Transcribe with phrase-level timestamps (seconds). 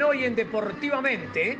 [0.00, 1.58] Hoy en Deportivamente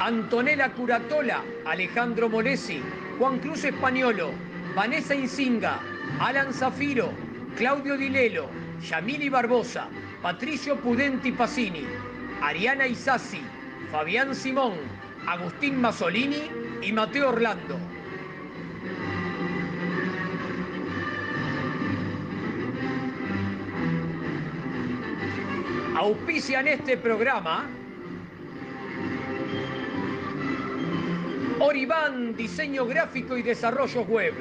[0.00, 2.80] Antonella Curatola, Alejandro Molesi,
[3.18, 4.30] Juan Cruz Españolo,
[4.74, 5.80] Vanessa Insinga,
[6.18, 7.12] Alan Zafiro,
[7.58, 8.48] Claudio Dilelo,
[8.88, 9.88] Yamili Barbosa,
[10.22, 11.84] Patricio Pudenti Pacini,
[12.40, 13.42] Ariana Isasi,
[13.92, 14.72] Fabián Simón,
[15.26, 16.50] Agustín Masolini
[16.80, 17.93] y Mateo Orlando.
[25.96, 27.68] Auspician este programa
[31.60, 34.34] Oribán, diseño gráfico y desarrollo web.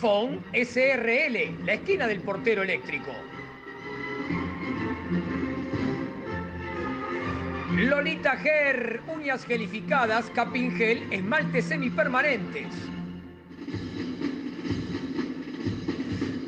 [0.00, 3.12] Phone SRL, la esquina del portero eléctrico.
[7.72, 12.66] Lolita Ger, uñas gelificadas, capingel, esmaltes semipermanentes.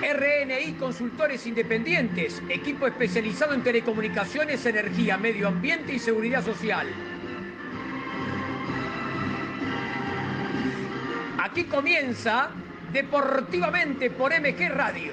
[0.00, 6.86] RNI Consultores Independientes, equipo especializado en telecomunicaciones, energía, medio ambiente y seguridad social.
[11.38, 12.50] Aquí comienza
[12.92, 15.12] Deportivamente por MG Radio.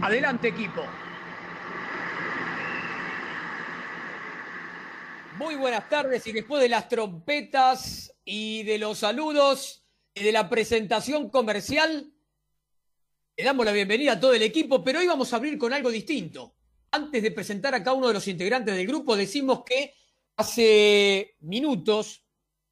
[0.00, 0.82] Adelante equipo.
[5.36, 9.84] Muy buenas tardes y después de las trompetas y de los saludos
[10.14, 12.09] y de la presentación comercial,
[13.40, 15.90] le damos la bienvenida a todo el equipo, pero hoy vamos a abrir con algo
[15.90, 16.56] distinto.
[16.90, 19.94] Antes de presentar a cada uno de los integrantes del grupo, decimos que
[20.36, 22.22] hace minutos,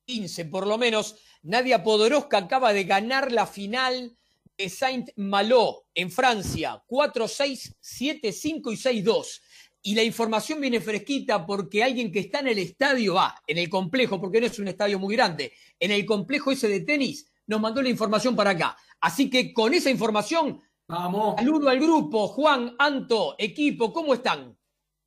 [0.05, 4.15] 15 por lo menos, Nadia Podoroska acaba de ganar la final
[4.59, 9.41] de Saint-Malo en Francia, 4-6, 7-5 y 6-2.
[9.81, 13.71] Y la información viene fresquita porque alguien que está en el estadio, va, en el
[13.71, 15.51] complejo, porque no es un estadio muy grande,
[15.81, 18.77] en el complejo ese de tenis, nos mandó la información para acá.
[19.01, 21.37] Así que con esa información, Vamos.
[21.37, 24.57] saludo al grupo, Juan, Anto, equipo, ¿cómo están?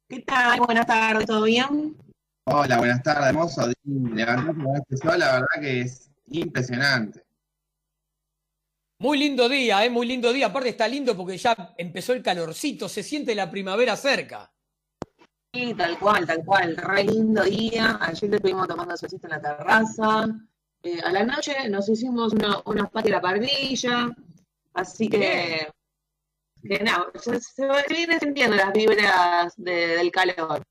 [0.08, 0.60] ¿Qué tal?
[0.60, 1.98] Buenas tardes, ¿todo bien?
[2.46, 3.72] Hola, buenas tardes, hermoso.
[3.86, 7.24] La verdad que es impresionante.
[9.00, 9.90] Muy lindo día, ¿eh?
[9.90, 10.48] muy lindo día.
[10.48, 14.54] Aparte está lindo porque ya empezó el calorcito, se siente la primavera cerca.
[15.54, 16.78] Sí, tal cual, tal cual.
[16.78, 17.98] Re lindo día.
[18.00, 20.28] Ayer estuvimos tomando solcito en la terraza.
[20.84, 24.10] Eh, a la noche nos hicimos una, unas patas de la parrilla.
[24.74, 25.68] Así que,
[26.64, 30.64] que nada, se, se vienen sintiendo las vibras de- del calor.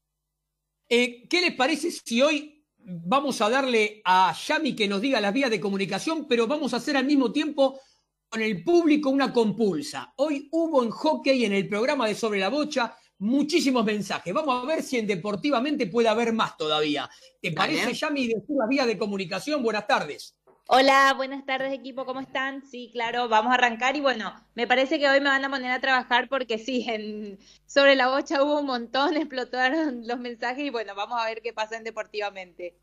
[0.88, 5.32] Eh, ¿Qué les parece si hoy vamos a darle a Yami que nos diga las
[5.32, 7.78] vías de comunicación, pero vamos a hacer al mismo tiempo
[8.28, 10.12] con el público una compulsa?
[10.16, 14.34] Hoy hubo en hockey, en el programa de Sobre la Bocha, muchísimos mensajes.
[14.34, 17.09] Vamos a ver si en Deportivamente puede haber más todavía.
[17.41, 19.63] ¿Te parece, Yami, decir las vías de comunicación?
[19.63, 20.37] Buenas tardes.
[20.72, 22.65] Hola, buenas tardes equipo, ¿cómo están?
[22.65, 25.72] Sí, claro, vamos a arrancar y bueno, me parece que hoy me van a poner
[25.72, 30.71] a trabajar porque sí, en, sobre la bocha hubo un montón, explotaron los mensajes y
[30.71, 32.77] bueno, vamos a ver qué pasa en Deportivamente.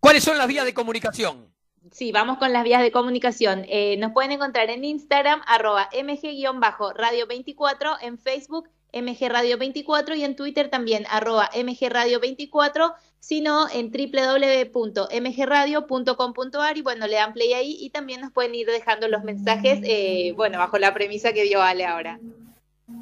[0.00, 1.53] ¿Cuáles son las vías de comunicación?
[1.90, 3.64] Sí, vamos con las vías de comunicación.
[3.68, 10.34] Eh, nos pueden encontrar en Instagram, arroba mg-radio24, en Facebook, MG Radio 24 y en
[10.36, 17.76] Twitter también, arroba MG Radio 24, sino en www.mgradio.com.ar y bueno, le dan play ahí
[17.80, 21.60] y también nos pueden ir dejando los mensajes, eh, bueno, bajo la premisa que dio
[21.60, 22.20] Ale ahora.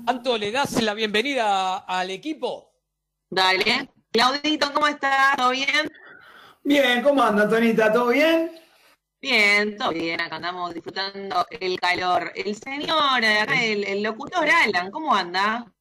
[0.07, 2.73] Anto, ¿le das la bienvenida al equipo?
[3.31, 3.91] Dale.
[4.11, 5.37] Claudito, ¿cómo estás?
[5.37, 5.93] ¿Todo bien?
[6.65, 7.93] Bien, ¿cómo anda, Tonita?
[7.93, 8.62] ¿Todo bien?
[9.23, 10.21] Bien, todo bien.
[10.21, 12.33] Acá andamos disfrutando el calor.
[12.35, 15.73] El señor, eh, acá el, el locutor Alan, ¿cómo anda?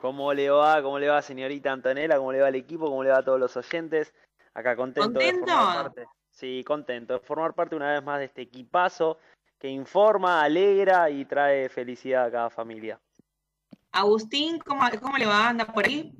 [0.00, 0.82] ¿Cómo le va?
[0.82, 2.16] ¿Cómo le va, señorita Antonella?
[2.16, 2.86] ¿Cómo le va al equipo?
[2.86, 4.12] ¿Cómo le va a todos los oyentes?
[4.54, 5.52] Acá contento de ¿Contento?
[5.52, 6.06] formar parte.
[6.30, 9.18] Sí, contento de formar parte una vez más de este equipazo
[9.60, 12.98] que informa, alegra y trae felicidad a cada familia.
[13.92, 15.50] Agustín, ¿cómo, cómo le va?
[15.50, 16.12] ¿Anda por ahí?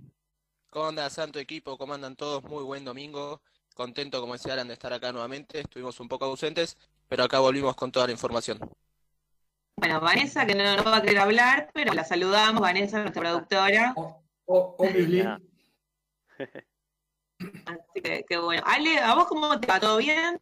[0.68, 1.76] ¿Cómo anda, santo equipo?
[1.76, 2.44] ¿Cómo andan todos?
[2.44, 3.40] Muy buen domingo.
[3.80, 5.60] Contento, como decía Alan, de estar acá nuevamente.
[5.60, 6.76] Estuvimos un poco ausentes,
[7.08, 8.58] pero acá volvimos con toda la información.
[9.76, 13.94] Bueno, Vanessa, que no, no va a querer hablar, pero la saludamos, Vanessa, nuestra productora.
[13.96, 15.22] O- o- obviously.
[15.22, 15.40] Ya.
[17.64, 18.62] Así que, que bueno.
[18.66, 19.80] Ale, ¿a vos cómo te va?
[19.80, 20.38] ¿Todo bien?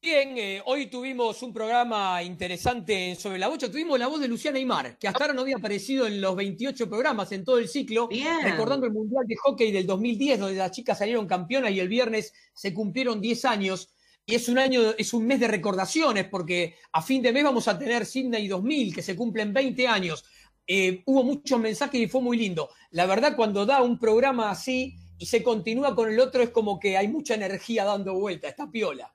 [0.00, 3.68] Bien, eh, hoy tuvimos un programa interesante sobre la bocha.
[3.68, 6.88] Tuvimos la voz de Luciana Aymar, que hasta ahora no había aparecido en los 28
[6.88, 8.06] programas en todo el ciclo.
[8.06, 8.44] Bien.
[8.44, 12.32] Recordando el Mundial de Hockey del 2010, donde las chicas salieron campeonas y el viernes
[12.54, 13.92] se cumplieron 10 años.
[14.24, 17.66] Y es un año, es un mes de recordaciones, porque a fin de mes vamos
[17.66, 20.24] a tener Sydney 2000, que se cumplen 20 años.
[20.64, 22.70] Eh, hubo muchos mensajes y fue muy lindo.
[22.92, 26.78] La verdad, cuando da un programa así y se continúa con el otro, es como
[26.78, 29.12] que hay mucha energía dando vuelta, está piola.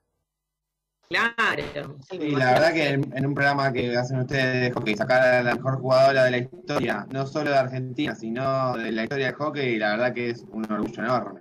[1.08, 1.98] Claro.
[2.10, 5.22] sí, Y la verdad que en, en un programa que hacen ustedes de hockey, sacar
[5.22, 9.26] a la mejor jugadora de la historia, no solo de Argentina, sino de la historia
[9.26, 11.40] del hockey, la verdad que es un orgullo enorme.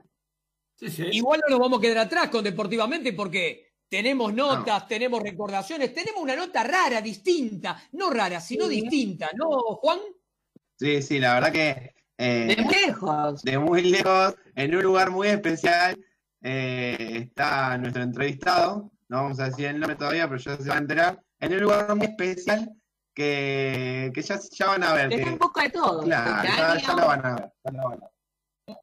[0.78, 1.04] Sí, sí.
[1.12, 6.22] Igual no nos vamos a quedar atrás con Deportivamente porque tenemos notas, tenemos recordaciones, tenemos
[6.22, 8.82] una nota rara, distinta, no rara, sino Sí.
[8.82, 10.00] distinta, ¿no, Juan?
[10.80, 13.42] Sí, sí, la verdad que eh, De muy lejos.
[13.44, 15.98] de muy lejos, en un lugar muy especial,
[16.42, 20.78] eh, está nuestro entrevistado, no vamos a decir el nombre todavía, pero ya se van
[20.78, 22.68] a enterar, en un lugar muy especial
[23.14, 25.14] que, que ya, ya van a ver.
[25.14, 26.02] Está que- un poco de todo.
[26.02, 27.52] claro, ya, ya lo van a ver.
[27.64, 28.06] ya lo van a
[28.68, 28.78] ver.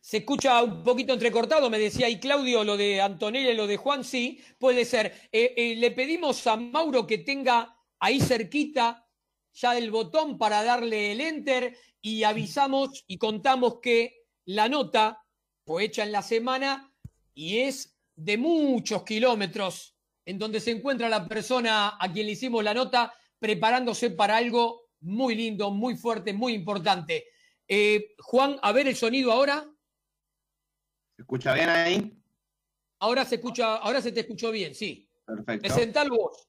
[0.00, 3.78] Se escucha un poquito entrecortado, me decía ahí Claudio, lo de Antonella y lo de
[3.78, 5.28] Juan, sí, puede ser.
[5.32, 9.08] Eh, eh, le pedimos a Mauro que tenga ahí cerquita
[9.54, 15.22] ya el botón para darle el enter y avisamos y contamos que la nota
[15.64, 16.92] fue hecha en la semana
[17.34, 22.64] y es de muchos kilómetros en donde se encuentra la persona a quien le hicimos
[22.64, 27.26] la nota preparándose para algo muy lindo, muy fuerte, muy importante.
[27.68, 29.68] Eh, Juan, a ver el sonido ahora.
[31.16, 32.22] ¿Se escucha bien ahí?
[33.00, 35.08] Ahora se escucha, ahora se te escuchó bien, sí.
[35.24, 35.68] Perfecto.
[35.68, 36.48] Presentalo vos.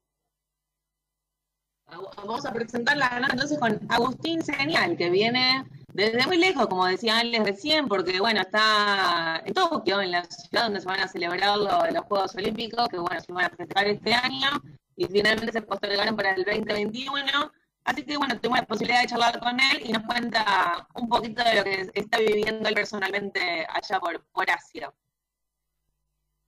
[2.18, 5.66] Vamos a presentar la nota entonces con Agustín Señal, que viene
[6.06, 10.64] desde muy lejos, como decía Alex recién, porque bueno, está en Tokio, en la ciudad
[10.66, 13.88] donde se van a celebrar lo- los Juegos Olímpicos, que bueno, se van a festejar
[13.88, 14.50] este año,
[14.96, 17.52] y finalmente se postergaron para el 2021.
[17.84, 21.44] Así que bueno, tuvimos la posibilidad de charlar con él y nos cuenta un poquito
[21.44, 24.94] de lo que está viviendo él personalmente allá por, por Asia.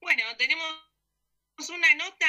[0.01, 0.67] Bueno, tenemos
[1.69, 2.25] una nota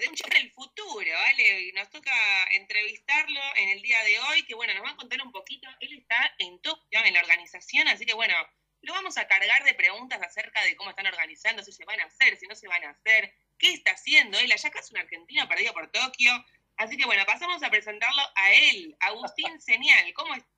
[0.00, 1.62] de un chico del futuro, ¿vale?
[1.62, 2.12] Y nos toca
[2.52, 5.68] entrevistarlo en el día de hoy, que bueno, nos va a contar un poquito.
[5.80, 7.22] Él está en Tokio, en la
[7.70, 8.34] organización, así que bueno,
[8.82, 12.04] lo vamos a cargar de preguntas acerca de cómo están organizando, si se van a
[12.04, 14.50] hacer, si no se van a hacer, qué está haciendo él.
[14.50, 16.32] Allá acá es un argentino perdido por Tokio.
[16.76, 20.12] Así que bueno, pasamos a presentarlo a él, Agustín Señal.
[20.14, 20.48] ¿Cómo está?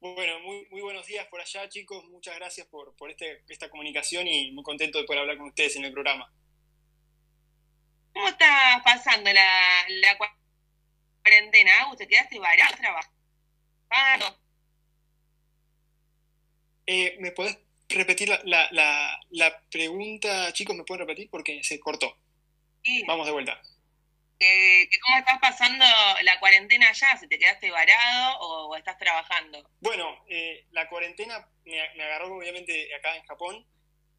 [0.00, 2.04] Bueno, muy, muy buenos días por allá, chicos.
[2.06, 5.76] Muchas gracias por, por este, esta comunicación y muy contento de poder hablar con ustedes
[5.76, 6.30] en el programa.
[8.12, 10.18] ¿Cómo está pasando la, la
[11.22, 11.82] cuarentena?
[11.82, 14.41] Agus, ¿te quedaste varado trabajando?
[16.86, 17.58] Eh, ¿Me podés
[17.88, 20.74] repetir la, la, la, la pregunta, chicos?
[20.76, 21.28] ¿Me pueden repetir?
[21.30, 22.16] Porque se cortó.
[22.82, 23.02] Sí.
[23.06, 23.60] Vamos de vuelta.
[24.38, 25.84] que cómo estás pasando
[26.22, 29.68] la cuarentena allá, si te quedaste varado o, o estás trabajando.
[29.80, 33.64] Bueno, eh, la cuarentena me, me agarró obviamente acá en Japón.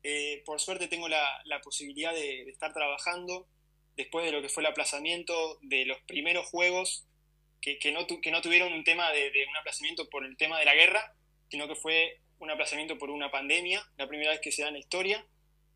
[0.03, 3.47] Eh, por suerte tengo la, la posibilidad de, de estar trabajando
[3.95, 7.05] después de lo que fue el aplazamiento de los primeros juegos
[7.61, 10.35] que, que, no, tu- que no tuvieron un tema de, de un aplazamiento por el
[10.35, 11.13] tema de la guerra,
[11.49, 14.75] sino que fue un aplazamiento por una pandemia, la primera vez que se da en
[14.75, 15.25] la historia.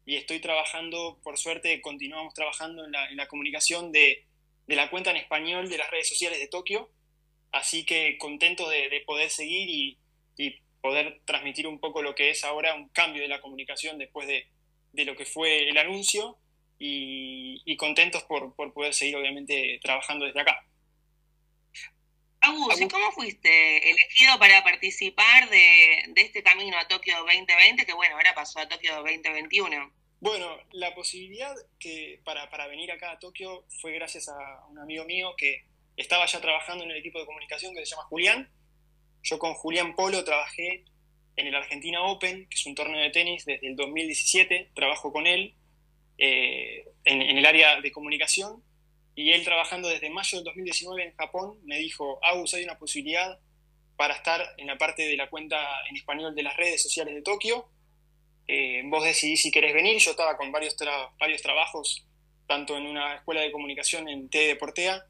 [0.05, 4.25] Y estoy trabajando, por suerte, continuamos trabajando en la, en la comunicación de,
[4.67, 6.89] de la cuenta en español de las redes sociales de Tokio.
[7.51, 9.97] Así que contento de, de poder seguir y,
[10.37, 14.27] y poder transmitir un poco lo que es ahora un cambio de la comunicación después
[14.27, 14.47] de,
[14.93, 16.37] de lo que fue el anuncio
[16.79, 20.65] y, y contentos por, por poder seguir obviamente trabajando desde acá.
[22.47, 27.93] Agus, ¿y cómo fuiste elegido para participar de, de este camino a Tokio 2020, que
[27.93, 29.91] bueno, ahora pasó a Tokio 2021?
[30.19, 35.03] Bueno, la posibilidad que para, para venir acá a Tokio fue gracias a un amigo
[35.03, 35.65] mío que
[35.97, 38.49] estaba ya trabajando en el equipo de comunicación que se llama Julián.
[39.23, 40.85] Yo con Julián Polo trabajé
[41.35, 45.27] en el Argentina Open, que es un torneo de tenis desde el 2017, trabajo con
[45.27, 45.53] él
[46.17, 48.63] eh, en, en el área de comunicación
[49.17, 53.37] y él trabajando desde mayo del 2019 en Japón me dijo, Agus, hay una posibilidad
[53.97, 55.57] para estar en la parte de la cuenta
[55.89, 57.67] en español de las redes sociales de Tokio
[58.47, 59.97] eh, vos decidís si querés venir.
[59.99, 60.75] Yo estaba con varios,
[61.19, 62.05] varios trabajos,
[62.47, 65.05] tanto en una escuela de comunicación en T Deportea,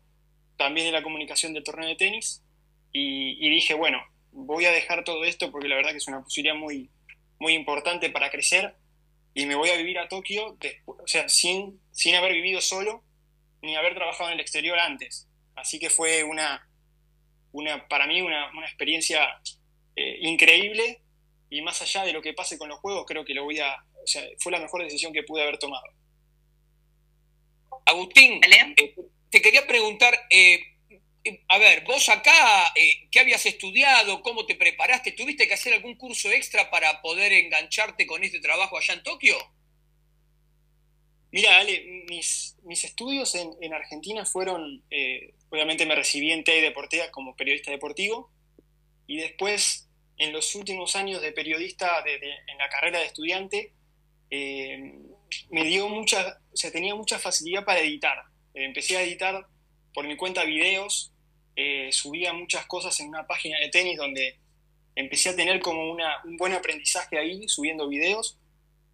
[0.58, 2.44] también en la comunicación del torneo de tenis,
[2.92, 6.56] y, dije, bueno, voy a dejar todo esto porque la verdad que es una posibilidad
[6.56, 6.90] muy,
[7.38, 8.76] muy importante para crecer
[9.36, 13.04] y me voy a vivir a Tokio, o sea, sin, sin haber vivido solo
[13.62, 15.28] ni haber trabajado en el exterior antes.
[15.56, 16.70] Así que fue una,
[17.52, 19.42] una para mí una, una experiencia
[19.96, 21.02] eh, increíble
[21.50, 23.74] y más allá de lo que pase con los juegos, creo que lo voy a,
[23.74, 25.86] o sea, fue la mejor decisión que pude haber tomado.
[27.86, 28.96] Agustín, eh,
[29.30, 30.60] te quería preguntar, eh,
[31.48, 32.74] a ver, vos acá,
[33.12, 34.22] ¿qué habías estudiado?
[34.22, 35.14] ¿Cómo te preparaste?
[35.14, 39.38] ¿Tuviste que hacer algún curso extra para poder engancharte con este trabajo allá en Tokio?
[41.38, 44.84] Mira, Ale, mis, mis estudios en, Argentina fueron,
[45.52, 48.32] obviamente me recibí en TED Deportea como periodista deportivo
[49.06, 53.74] y después en los últimos años de periodista en la carrera de estudiante,
[54.32, 54.94] eh,
[55.50, 58.18] me dio mucha, o tenía mucha facilidad para editar.
[58.54, 59.46] Eh, empecé a editar
[59.94, 61.14] por mi cuenta videos,
[61.56, 64.40] eh, subía muchas cosas en una página de tenis donde
[64.96, 68.40] empecé a tener como una, un buen aprendizaje ahí, subiendo videos,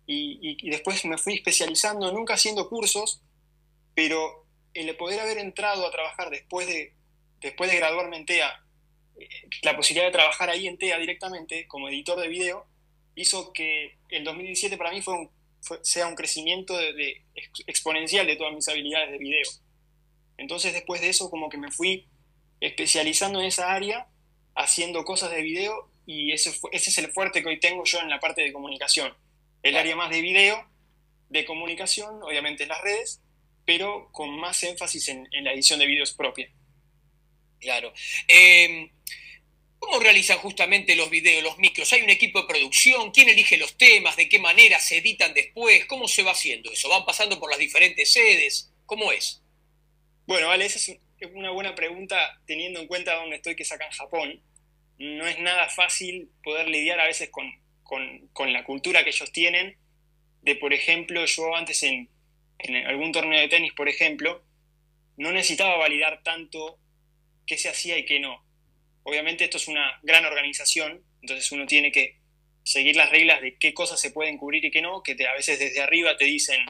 [0.05, 3.21] y, y, después me fui especializando, nunca haciendo cursos,
[3.95, 6.93] pero el poder haber entrado a trabajar después de,
[7.39, 8.63] después de graduarme en TEA
[9.61, 12.65] la posibilidad de trabajar ahí en TEA directamente como editor de video
[13.15, 15.29] hizo que el 2017 para mí fue
[15.81, 17.23] sea un crecimiento de,
[17.67, 19.49] exponencial de todas mis habilidades de video.
[20.37, 22.09] Entonces después de eso como que me fui
[22.59, 24.07] especializando en esa área,
[24.55, 28.09] haciendo cosas de video y ese, ese es el fuerte que hoy tengo yo en
[28.09, 29.13] la parte de comunicación.
[29.63, 30.69] El área más de video,
[31.29, 33.21] de comunicación, obviamente en las redes,
[33.65, 36.51] pero con más énfasis en, en la edición de videos propia.
[37.59, 37.93] Claro.
[38.27, 38.91] Eh,
[39.79, 41.91] ¿Cómo realizan justamente los videos, los micros?
[41.91, 43.11] ¿Hay un equipo de producción?
[43.11, 44.15] ¿Quién elige los temas?
[44.15, 45.85] ¿De qué manera se editan después?
[45.85, 46.87] ¿Cómo se va haciendo eso?
[46.87, 48.71] ¿Van pasando por las diferentes sedes?
[48.85, 49.41] ¿Cómo es?
[50.25, 50.97] Bueno, vale, esa es
[51.33, 54.41] una buena pregunta teniendo en cuenta dónde estoy que saca en Japón.
[54.99, 57.51] No es nada fácil poder lidiar a veces con,
[58.33, 59.77] con, la cultura que ellos tienen.
[60.41, 62.09] De, por ejemplo, yo antes en,
[62.85, 64.43] algún torneo de tenis, por ejemplo,
[65.17, 66.79] no necesitaba validar tanto
[67.45, 68.43] qué se hacía y qué no.
[69.03, 72.19] Obviamente esto es una gran organización, entonces uno tiene que
[72.63, 75.59] seguir las reglas de qué cosas se pueden cubrir y qué no, que a veces
[75.59, 76.65] desde arriba te dicen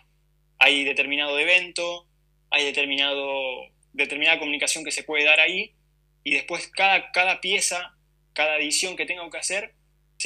[0.57, 2.07] hay determinado evento,
[2.49, 5.75] hay determinado, determinada comunicación que se puede dar ahí,
[6.23, 7.95] y después cada, cada pieza,
[8.33, 9.75] cada edición que tenga que hacer,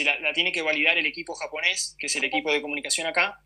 [0.03, 3.41] la tiene que validar el equipo japonés, que es el equipo de comunicación acá,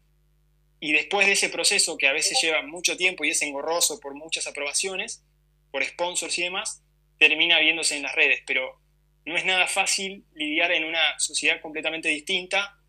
[0.84, 4.16] y después de ese proceso que a veces lleva mucho tiempo y es engorroso por
[4.16, 5.24] muchas aprobaciones,
[5.70, 6.84] por sponsors y demás,
[7.20, 8.82] termina viéndose en las redes, pero
[9.24, 12.80] no es nada fácil lidiar en una sociedad completamente distinta,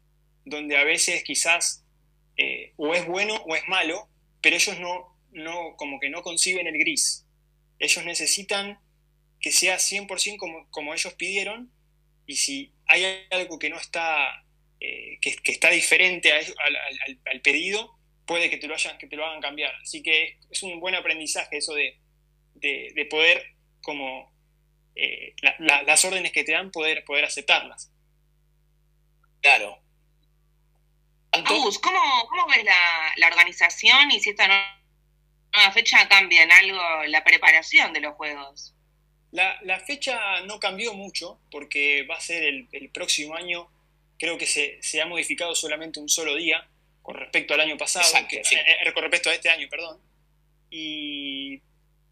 [0.46, 1.84] donde a veces quizás
[2.38, 4.08] eh, o es bueno o es malo,
[4.40, 7.26] pero ellos no, no, como que no conciben el gris.
[7.78, 8.80] Ellos necesitan
[9.38, 11.70] que sea 100% como, como ellos pidieron,
[12.26, 14.44] y si hay algo que no está,
[14.80, 19.40] eh, que, está diferente al, pedido, puede que te, lo hayan, que te lo hagan
[19.40, 19.74] cambiar.
[19.82, 21.98] Así que es, un buen aprendizaje eso de,
[22.54, 23.42] de poder
[23.82, 24.32] como
[24.94, 27.90] eh, las órdenes que te dan, poder, poder aceptarlas.
[29.40, 29.78] Claro.
[31.32, 37.04] Agus, ¿cómo, ¿cómo, ves la, la, organización y si esta nueva fecha cambia en algo
[37.06, 38.74] la preparación de los juegos?
[39.32, 43.68] La, la, fecha no cambió mucho porque va a ser el, el próximo año,
[44.18, 46.68] creo que se, se, ha modificado solamente un solo día
[47.00, 48.42] con respecto al año pasado, que, eh,
[48.86, 49.98] eh, con respecto a este año, perdón.
[50.70, 51.60] Y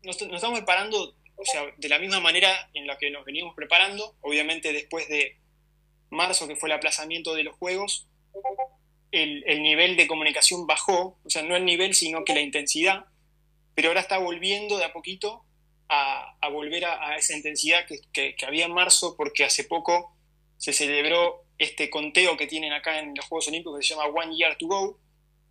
[0.02, 3.54] nos, nos estamos preparando o sea, de la misma manera en la que nos veníamos
[3.54, 5.38] preparando, obviamente después de
[6.10, 8.06] marzo, que fue el aplazamiento de los Juegos,
[9.10, 13.06] el, nivel de comunicación bajó, o sea, no el nivel, sino que la intensidad,
[13.74, 15.44] pero ahora está volviendo de a poquito
[15.92, 20.16] a, volver a, esa intensidad que, había en marzo, porque hace poco
[20.56, 24.36] se celebró este conteo que tienen acá en los Juegos Olímpicos que se llama One
[24.36, 25.00] Year to Go,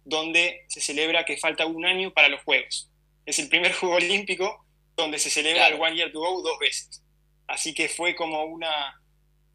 [0.05, 2.89] donde se celebra que falta un año para los Juegos.
[3.25, 4.65] Es el primer Juego Olímpico
[4.95, 7.03] donde se celebra el One Year to Go dos veces.
[7.47, 9.01] Así que fue como una,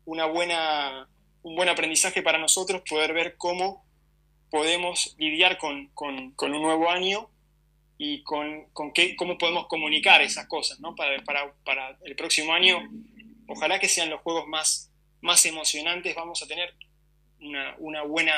[0.04, 1.08] una buena,
[1.42, 3.86] un buen aprendizaje para nosotros poder ver cómo
[4.50, 7.30] podemos lidiar con, con, un nuevo año
[7.96, 10.94] y con, con qué, cómo podemos comunicar esas cosas ¿no?
[10.94, 12.88] para, para, para, el próximo año.
[13.46, 16.14] Ojalá que sean los juegos más, más emocionantes.
[16.14, 16.74] Vamos a tener
[17.40, 18.34] una, una buena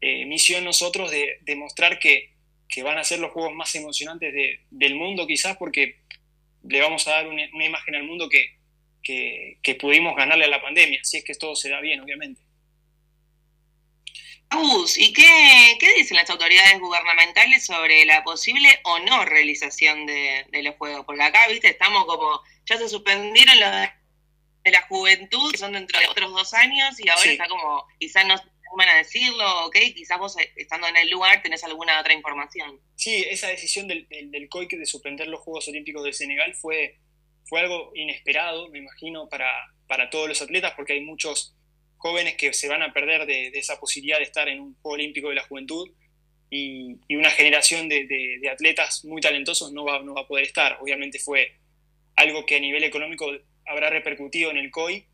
[0.00, 2.34] eh, misión nosotros de demostrar que,
[2.68, 6.00] que, van a ser los juegos más emocionantes de, del mundo quizás porque
[6.62, 8.58] le vamos a dar una, imagen al mundo que,
[9.02, 12.40] que, pudimos ganarle a la pandemia, si es que todo se da bien, obviamente.
[14.50, 20.46] Agus, ¿y qué, qué dicen las autoridades gubernamentales sobre la posible o no realización de,
[20.50, 21.04] de los juegos?
[21.04, 25.98] Porque acá, viste, estamos como, ya se suspendieron los de, la juventud, que son dentro
[25.98, 27.30] de otros dos años, y ahora Sí.
[27.30, 29.76] está como, quizás no se animan a decirlo, ¿ok?
[29.94, 32.78] Quizás vos, eh, estando en el lugar, tenés alguna otra información.
[32.96, 36.98] Sí, esa decisión del, del, del COIC de suspender los Juegos Olímpicos de Senegal fue,
[37.46, 39.50] fue algo inesperado, me imagino, para,
[39.86, 41.54] para todos los atletas, porque hay muchos
[41.98, 44.94] jóvenes que se van a perder de, de esa posibilidad de estar en un Juego
[44.94, 45.90] Olímpico de la Juventud
[46.50, 50.26] y, y una generación de, de- de atletas muy talentosos no va, no va a
[50.26, 50.78] poder estar.
[50.80, 51.52] Obviamente fue
[52.16, 53.30] algo que a nivel económico
[53.66, 55.04] habrá repercutido en el COI,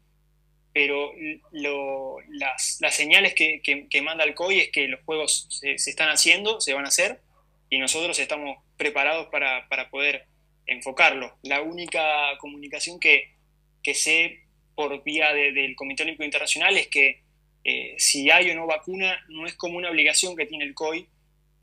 [0.72, 1.12] pero
[1.52, 5.78] lo- las, las señales que, que- que manda el COI es que los juegos se,
[5.78, 7.20] se están haciendo, se van a hacer,
[7.70, 10.26] y nosotros estamos preparados para, para poder
[10.66, 11.36] enfocarlo.
[11.42, 13.32] La única comunicación que,
[13.82, 14.43] que sé
[14.74, 17.22] por vía de- del Comité Olímpico Internacional es que
[17.64, 21.06] eh, si hay o no vacuna, no es como una obligación que tiene el COI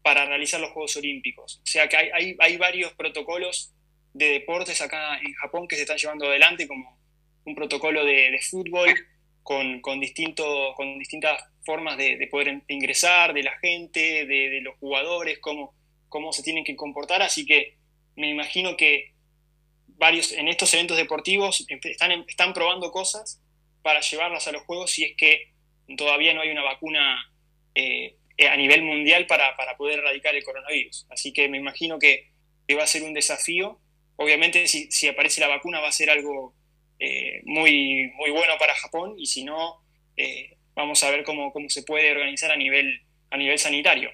[0.02, 1.60] para realizar los Juegos Olímpicos.
[1.64, 3.74] O sea que hay, hay, hay varios protocolos
[4.14, 6.98] de deportes acá en Japón que se están llevando adelante, como
[7.46, 8.94] un protocolo de, de fútbol
[9.44, 14.62] con, con, distinto, con distintas formas de, de poder ingresar, de la gente, de, de
[14.62, 15.76] los jugadores, cómo,
[16.10, 17.22] cómo se tienen que comportar.
[17.22, 17.76] Así que
[18.16, 19.11] me imagino que
[20.02, 23.40] varios en estos eventos deportivos están, están probando cosas
[23.84, 25.54] para llevarlas a los juegos si es que
[25.96, 27.32] todavía no hay una vacuna
[27.76, 28.18] eh,
[28.50, 31.06] a nivel mundial para, para, poder erradicar el coronavirus.
[31.12, 32.32] Así que me imagino que,
[32.76, 33.80] va a ser un desafío.
[34.16, 36.56] Obviamente si, si, aparece la vacuna va a ser algo
[36.98, 39.84] eh, muy, muy bueno para Japón y si no,
[40.16, 44.10] eh, vamos a ver cómo, cómo se puede organizar a nivel, a nivel sanitario.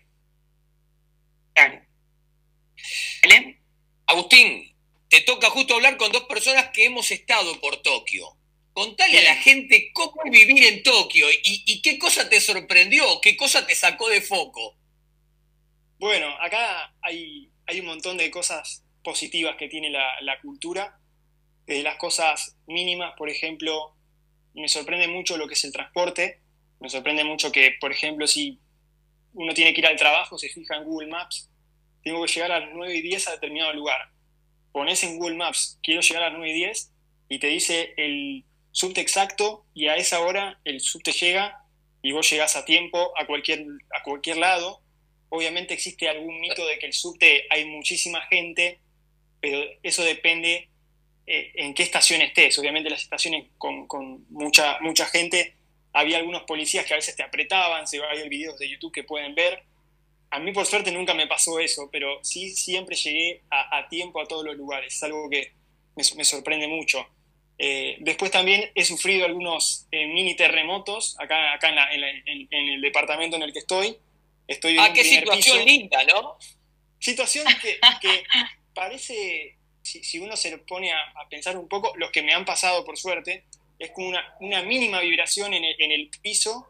[4.08, 4.77] Agustín,
[5.10, 8.38] te toca justo hablar con dos personas que hemos estado por Tokio.
[8.74, 13.20] Contale a la gente cómo es vivir en Tokio y, y, qué cosa te sorprendió,
[13.22, 14.78] qué cosa te sacó de foco.
[15.98, 21.00] Bueno, acá hay, hay un montón de cosas positivas que tiene la, la cultura.
[21.65, 23.96] Desde las cosas mínimas, por ejemplo,
[24.54, 26.41] me sorprende mucho lo que es el transporte.
[26.80, 28.60] Me sorprende mucho que, por ejemplo, si
[29.34, 31.50] uno tiene que ir al trabajo, se fija en Google Maps,
[32.04, 34.12] tengo que llegar a las 9 y 10 a determinado lugar.
[34.78, 36.92] Pones en Google Maps, quiero llegar a las 9 y 10,
[37.30, 41.66] y te dice el subte exacto, y a esa hora el subte llega
[42.04, 44.84] y vos llegás a tiempo a cualquier, a cualquier lado.
[45.30, 48.80] Obviamente existe algún mito de que el subte hay muchísima gente,
[49.42, 50.70] pero eso depende
[51.26, 52.60] eh, en qué estación estés.
[52.60, 55.56] Obviamente las estaciones con, con, mucha, mucha gente,
[55.92, 59.63] había algunos policías que a veces te apretaban, hay videos de YouTube que pueden ver.
[60.30, 64.22] A mí por suerte nunca me pasó eso, pero sí siempre llegué a, a tiempo
[64.22, 64.94] a todos los lugares.
[64.94, 65.54] Es algo que
[65.96, 67.08] me, me sorprende mucho.
[67.60, 72.10] Eh, después también he sufrido algunos eh, mini terremotos acá, acá en, la, en, la,
[72.10, 73.98] en, en, el departamento en el que estoy.
[74.48, 75.66] Estoy en ah, qué situación piso.
[75.66, 76.38] linda, ¿no?
[77.00, 78.24] Situación que, que
[78.74, 82.46] parece, si, si, uno se pone a, a, pensar un poco, los que me han
[82.46, 83.44] pasado por suerte,
[83.80, 86.68] es como una, una mínima vibración en el, en el, piso,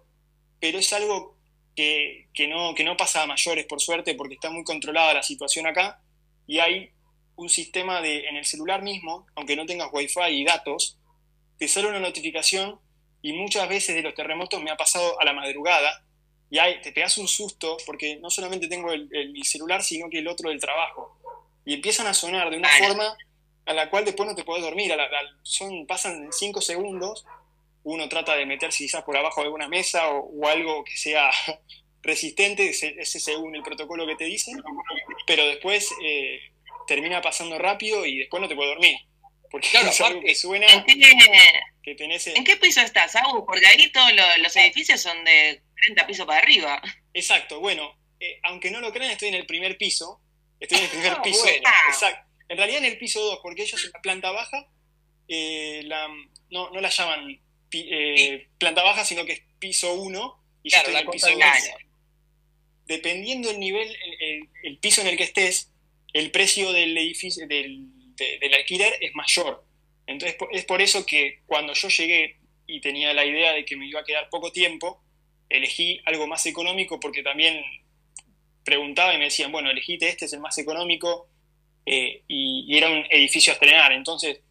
[0.59, 1.36] pero es algo
[1.77, 5.21] que, que, no, que no pasa a mayores por suerte porque está muy controlada la
[5.21, 6.01] situación acá
[6.47, 6.89] y hay
[7.35, 10.97] un sistema de, en el celular mismo, aunque no tengas wifi y datos,
[11.59, 12.79] te sale una notificación
[13.21, 16.03] y muchas veces de los terremotos me ha pasado a la madrugada
[16.49, 20.09] y hay, te pegas un susto porque no solamente tengo el, el, mi celular, sino
[20.09, 21.19] que el otro del trabajo.
[21.63, 22.87] Y empiezan a sonar de una Ay.
[22.87, 23.15] forma
[23.67, 24.91] a la cual después no te puedes dormir.
[24.93, 25.09] A la, a,
[25.43, 27.25] son, pasan cinco segundos,
[27.93, 31.31] uno trata de meterse quizás por abajo de alguna mesa o, o algo que sea
[32.01, 34.61] resistente, ese, ese, según el protocolo que te dicen,
[35.25, 36.39] pero después eh,
[36.85, 38.97] termina pasando rápido y después no te puedes dormir.
[39.49, 40.67] Porque claro, es algo que suena...
[40.67, 40.99] ¿En qué,
[41.81, 43.43] que tenés, ¿En qué piso estás, Agus?
[43.45, 46.81] Porque ahí todos lo, los edificios son de 30 pisos para arriba.
[47.13, 50.19] Exacto, bueno, eh, aunque no lo crean, estoy en el primer piso.
[50.59, 51.43] Estoy en el primer Ah, piso.
[51.43, 51.69] bueno.
[51.87, 52.27] Exacto.
[52.49, 54.67] En realidad en el piso 2, porque ellos en la planta baja
[55.29, 56.09] eh, la,
[56.49, 60.87] no, no la llaman pi- eh, planta baja, sino que es piso 1 y Claro,
[60.87, 61.87] yo la estoy en el piso cosa 2.
[62.85, 65.71] Dependiendo del nivel, el, el- el piso en el que estés,
[66.13, 69.65] el precio del edificio, del, de- del alquiler es mayor.
[70.07, 73.87] Entonces es por eso que cuando yo llegué y tenía la idea de que me
[73.87, 75.03] iba a quedar poco tiempo,
[75.49, 77.61] elegí algo más económico porque también
[78.63, 81.29] preguntaba y me decían, bueno, elegiste este, es el más económico,
[81.85, 83.91] eh, y, y era un edificio a estrenar.
[83.93, 84.41] Entonces,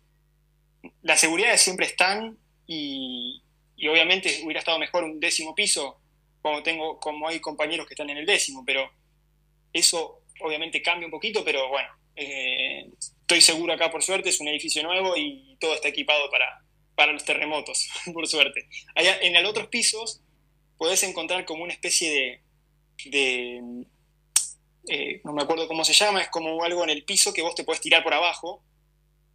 [1.03, 3.43] las seguridades siempre están y,
[3.77, 6.01] y obviamente hubiera estado mejor un décimo piso,
[6.43, 8.91] como, tengo, como hay compañeros que están en el décimo, pero
[9.73, 14.49] eso obviamente cambia un poquito, pero bueno, eh, estoy seguro acá por suerte, es un
[14.49, 16.47] edificio nuevo y todo está equipado para,
[16.95, 18.69] para los terremotos, por suerte.
[18.95, 20.23] Allá, en los otros pisos
[20.79, 23.87] podés encontrar como una especie de, de
[24.89, 27.55] eh, no me acuerdo cómo se llama, es como algo en el piso que vos
[27.55, 28.63] te podés tirar por abajo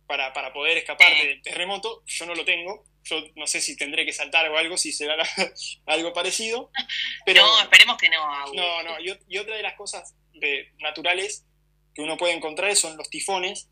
[0.07, 2.03] para, para poder escapar del terremoto.
[2.05, 5.15] Yo no lo tengo, yo no sé si tendré que saltar o algo, si será
[5.85, 6.71] algo parecido.
[7.25, 8.53] Pero, no, esperemos que no.
[8.53, 11.45] No, no, y, y otra de las cosas de, naturales
[11.93, 13.69] que uno puede encontrar son los tifones.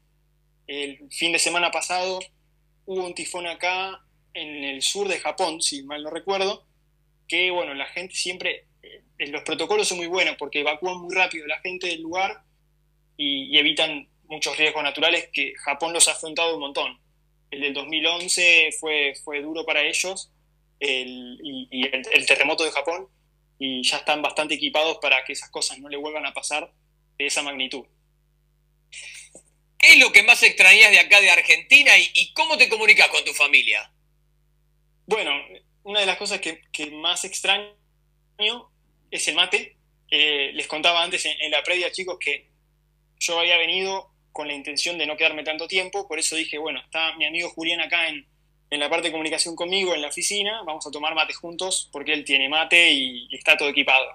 [0.68, 2.20] El fin de semana pasado
[2.86, 6.68] hubo un tifón acá en el sur de Japón, si mal no recuerdo,
[7.28, 11.48] que bueno, la gente siempre, eh, los protocolos son muy buenos porque evacúan muy rápido
[11.48, 12.44] la gente del lugar
[13.18, 17.00] y, y evitan muchos riesgos naturales que Japón los ha afrontado un montón.
[17.52, 20.32] El del 2011 fue, fue duro para ellos
[20.80, 23.08] el, y, y el, el, terremoto de Japón
[23.58, 26.72] y ya están bastante equipados para que esas cosas no le vuelvan a pasar
[27.18, 27.86] de esa magnitud.
[29.78, 33.08] ¿Qué es lo que más extrañas de acá de Argentina y, y cómo te comunicas
[33.10, 33.92] con tu familia?
[35.06, 35.32] Bueno,
[35.84, 37.76] una de las cosas que, que más extraño
[39.10, 39.78] es el mate.
[40.12, 42.50] Eh, les contaba antes en, en, la previa, chicos, que
[43.20, 46.80] yo había venido con la intención de no quedarme tanto tiempo, por eso dije, bueno,
[46.80, 48.25] está mi amigo Julián acá en,
[48.69, 52.13] en la parte de comunicación conmigo, en la oficina, vamos a tomar mate juntos, porque
[52.13, 54.08] él tiene mate y, y está todo equipado.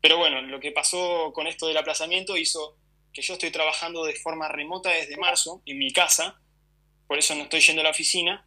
[0.00, 2.78] Pero bueno, lo que pasó con esto del aplazamiento hizo
[3.12, 6.40] que yo estoy trabajando de forma remota desde marzo en mi casa,
[7.06, 8.44] por eso no estoy yendo a la oficina,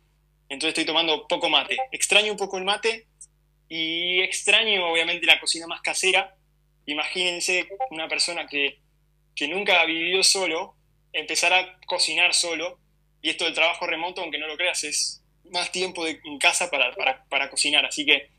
[0.49, 1.77] entonces estoy tomando poco mate.
[1.93, 3.07] Extraño un poco el mate
[3.69, 6.35] y extraño obviamente la cocina más casera.
[6.85, 8.81] Imagínense una persona que,
[9.33, 10.75] que nunca ha vivido solo,
[11.13, 12.79] empezar a cocinar solo,
[13.21, 16.69] y esto del trabajo remoto, aunque no lo creas, es más tiempo de, en casa
[16.69, 18.29] para, para, para, cocinar, así que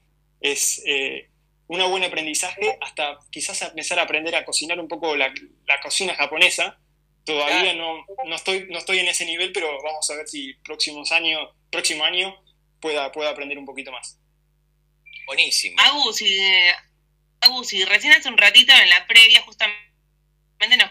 [0.40, 1.30] es eh,
[1.68, 5.32] un buen aprendizaje hasta quizás empezar a aprender a cocinar un poco la,
[5.66, 6.78] la cocina japonesa.
[7.24, 11.10] Todavía no, no, estoy, no estoy en ese nivel, pero vamos a ver si próximos
[11.10, 12.36] años, próximo año
[12.80, 14.18] pueda, pueda aprender un poquito más.
[15.26, 15.76] Buenísimo.
[15.80, 16.38] Agus, y,
[17.40, 19.93] Agus, y recién hace un ratito en la previa justamente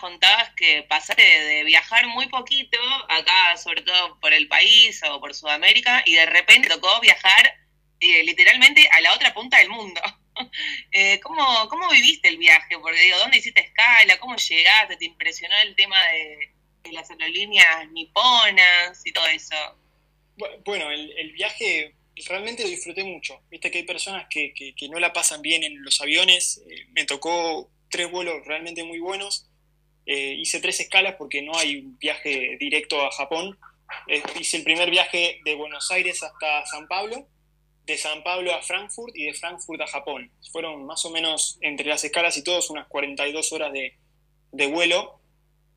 [0.03, 5.33] contabas que pasaste de viajar muy poquito, acá sobre todo por el país o por
[5.33, 7.55] Sudamérica, y de repente tocó viajar
[8.01, 10.01] eh, literalmente a la otra punta del mundo.
[10.91, 12.77] eh, ¿cómo, ¿Cómo viviste el viaje?
[12.81, 14.19] Porque digo, ¿dónde hiciste escala?
[14.19, 14.97] ¿Cómo llegaste?
[14.97, 19.55] ¿Te impresionó el tema de, las aerolíneas niponas y todo eso?
[20.65, 21.95] Bueno, el, viaje
[22.27, 23.41] realmente lo disfruté mucho.
[23.49, 26.61] Viste que hay personas que, que, que no la pasan bien en los aviones.
[26.69, 29.47] Eh, me tocó tres vuelos realmente muy buenos.
[30.05, 33.57] Eh, hice tres escalas porque no hay un viaje directo a Japón.
[34.07, 37.27] Eh, hice el primer viaje de Buenos Aires hasta San Pablo,
[37.85, 40.31] de San Pablo a Frankfurt y de Frankfurt a Japón.
[40.51, 43.97] Fueron más o menos entre las escalas y todos unas 42 horas de,
[44.51, 45.19] de vuelo,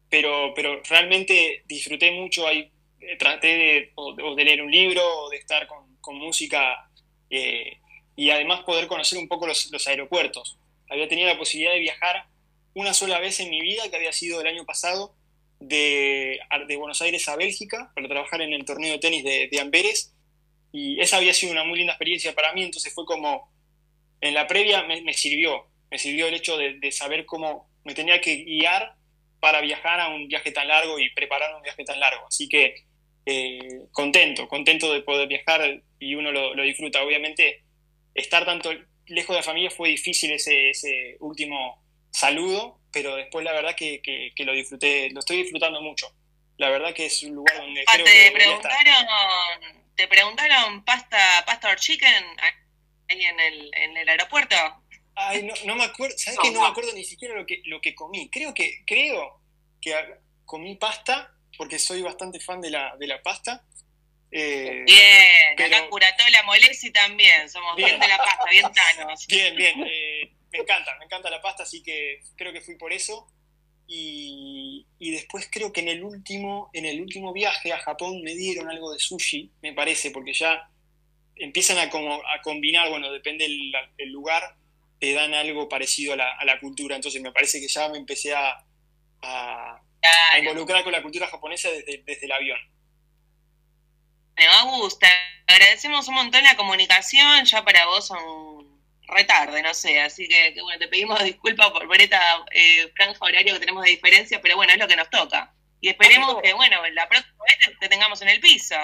[0.09, 2.47] pero, pero realmente disfruté mucho.
[2.47, 6.89] Ahí eh, traté de, o, de, leer un libro o de estar con, con música
[7.31, 7.79] eh,
[8.17, 10.59] y además poder conocer un poco los, los aeropuertos.
[10.89, 12.27] Había tenido la posibilidad de viajar
[12.77, 15.17] una sola vez en mi vida, que había sido el año pasado,
[15.61, 20.15] de, de Buenos Aires a Bélgica, para trabajar en el torneo de tenis de, Amberes.
[20.73, 23.51] Y esa había sido una muy linda experiencia para mí, entonces fue como,
[24.21, 28.21] en la previa me, sirvió, me sirvió el hecho de, de, saber cómo me tenía
[28.21, 28.95] que guiar
[29.41, 32.27] para viajar a un viaje tan largo y preparar un viaje tan largo.
[32.27, 32.75] Así que
[33.25, 37.03] eh, contento, contento de poder viajar y uno lo, lo, disfruta.
[37.03, 37.65] Obviamente,
[38.13, 38.71] estar tanto
[39.07, 41.86] lejos de la familia fue difícil ese, ese último
[42.17, 46.11] saludo, pero después la verdad que, que, que, lo disfruté, lo estoy disfrutando mucho.
[46.57, 49.07] La verdad que es un lugar donde ah, creo te que preguntaron,
[49.95, 54.57] te preguntaron pasta, pasta or chicken ahí en el, en el aeropuerto.
[55.15, 57.45] Ay, no, no me acuerdo, ¿sabes no, que no, no, me acuerdo ni siquiera lo
[57.45, 58.31] que, lo que comí?
[58.31, 59.43] Creo que, creo
[59.81, 59.95] que
[60.47, 63.63] comí pasta, porque soy bastante fan de la, de la pasta.
[64.31, 65.77] Eh, bien, pero...
[65.77, 69.27] acá Curatola Molesi también, somos bien, bien de la pasta, bien tanos.
[69.27, 69.85] Bien, bien.
[69.87, 73.29] Eh, me encanta, me encanta la pasta, así que creo que fui por eso.
[73.89, 78.35] Y, y, después creo que en el último, en el último viaje a Japón me
[78.35, 80.69] dieron algo de sushi, me parece, porque ya
[81.37, 84.57] empiezan a como a combinar, bueno, depende del el lugar,
[84.99, 86.97] te dan algo parecido a la, a la, cultura.
[86.97, 88.65] Entonces me parece que ya me empecé a,
[89.23, 89.81] a,
[90.39, 92.59] involucrar con la cultura japonesa desde, desde el avión.
[94.37, 95.11] Me va a gustar.
[95.47, 98.66] Agradecemos un montón la comunicación, ya para vos son
[99.09, 103.19] retarde, no sé, así que, que, bueno, te pedimos disculpas por ver esta eh, franja
[103.25, 105.53] horaria que tenemos de diferencia, pero bueno, es lo que nos toca.
[105.81, 108.77] Y esperemos no, que, bueno, la próxima vez te tengamos en el piso.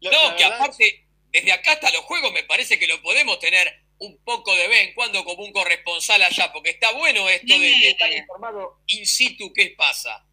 [0.00, 4.22] No, que aparte, desde acá hasta los juegos me parece que lo podemos tener un
[4.24, 7.60] poco de vez en cuando como un corresponsal allá, porque está bueno esto sí.
[7.60, 10.26] de, de, estar informado in situ qué pasa.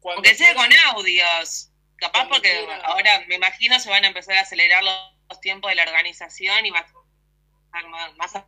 [0.00, 2.78] Cuando Aunque sea con audios, capaz porque quiera.
[2.78, 6.70] ahora me imagino se van a empezar a acelerar los tiempos de la organización y
[6.70, 8.44] va a estar más, más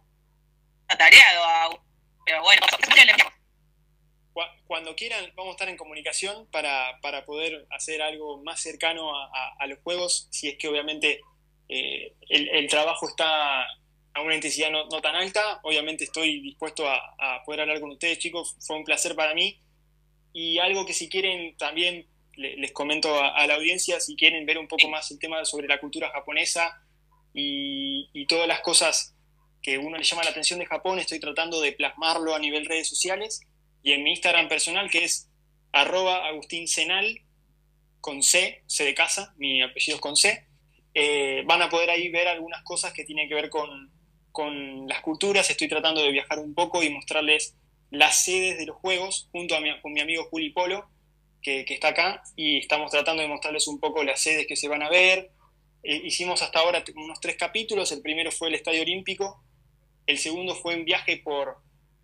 [0.88, 1.81] atareado.
[2.25, 2.62] Pero bueno,
[4.33, 9.14] Cu- Cuando quieran, vamos a estar en comunicación para, para poder hacer algo más cercano
[9.16, 11.20] a, a- a los juegos, si es que obviamente
[11.68, 13.62] eh, el, el trabajo está
[14.16, 15.61] a una intensidad no, no tan alta.
[15.62, 18.57] Obviamente estoy dispuesto a, a poder hablar con ustedes, chicos.
[18.66, 19.61] Fue un placer para mí.
[20.33, 24.47] Y algo que si quieren también le- les comento a, a la audiencia, si quieren
[24.47, 26.81] ver un poco más el tema sobre la cultura japonesa
[27.33, 29.13] y, y todas las cosas
[29.64, 32.87] que uno le llama la atención de Japón, estoy tratando de plasmarlo a nivel redes
[32.87, 33.40] sociales
[33.83, 35.31] y en mi Instagram personal que es
[35.72, 37.22] arroba agustincenal
[38.03, 40.46] con C, C de casa, mi apellido es con C,
[40.92, 43.90] eh, van a poder ahí ver algunas cosas que tienen que ver con,
[44.33, 47.57] con las culturas, estoy tratando de viajar un poco y mostrarles
[47.90, 50.90] las sedes de los juegos junto a mi, con mi amigo Juli Polo,
[51.40, 54.68] que, que está acá, y estamos tratando de mostrarles un poco las sedes que se
[54.68, 55.31] van a ver.
[55.83, 59.42] Eh, hicimos hasta ahora unos tres capítulos, el primero fue el Estadio Olímpico,
[60.06, 61.56] el segundo fue un viaje por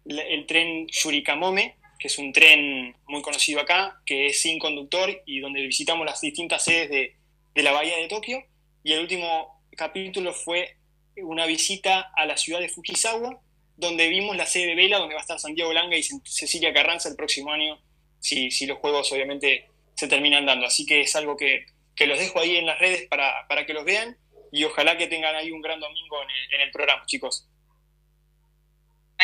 [0.07, 5.41] el tren Yurikamome, que es un tren muy conocido acá, que es sin conductor y
[5.41, 7.17] donde visitamos las distintas sedes de,
[7.55, 8.43] de la bahía de Tokio.
[8.83, 10.77] Y el último capítulo fue
[11.17, 13.39] una visita a la ciudad de Fujisawa,
[13.77, 16.73] donde vimos la sede de Vela, donde va a estar Santiago Langa y Ce- Cecilia
[16.73, 17.79] Carranza el próximo año,
[18.19, 20.67] si, si los juegos obviamente se terminan dando.
[20.67, 23.75] Así que es algo que, que los dejo ahí en las redes para, para que
[23.75, 24.17] los vean
[24.53, 27.47] y ojalá que tengan ahí un gran domingo en en el programa, chicos.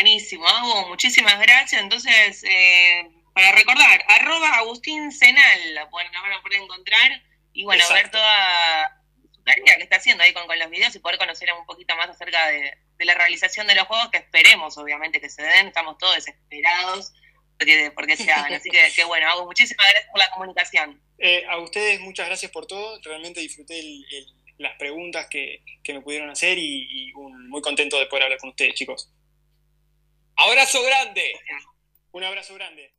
[0.00, 1.80] Buenísimo, Agu, muchísimas gracias.
[1.80, 7.22] Entonces, eh, para recordar, arroba Agustín Senal, la pueden, la poder encontrar
[7.54, 8.18] y bueno, ver Exacto.
[8.18, 11.64] toda su tarea que está haciendo ahí con, con los videos y poder conocer un
[11.64, 15.42] poquito más acerca de, de la realización de los juegos que esperemos, obviamente, que se
[15.42, 15.68] den.
[15.68, 17.14] Estamos todos desesperados
[17.58, 18.52] porque, porque se hagan.
[18.52, 21.00] Así que, que bueno, Agu, muchísimas gracias por la comunicación.
[21.18, 24.26] Eh, a ustedes muchas gracias por todo, realmente disfruté el- el-
[24.58, 28.38] las preguntas que, que me pudieron hacer y, y un- muy contento de poder hablar
[28.38, 29.10] con ustedes, chicos.
[30.36, 31.22] Abrazo grande.
[32.12, 32.92] Un abrazo grande.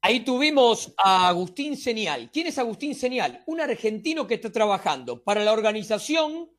[0.00, 2.30] Ahí tuvimos a Agustín Senial.
[2.32, 3.42] ¿Quién es Agustín Senial?
[3.46, 6.50] Un argentino que está trabajando para la organización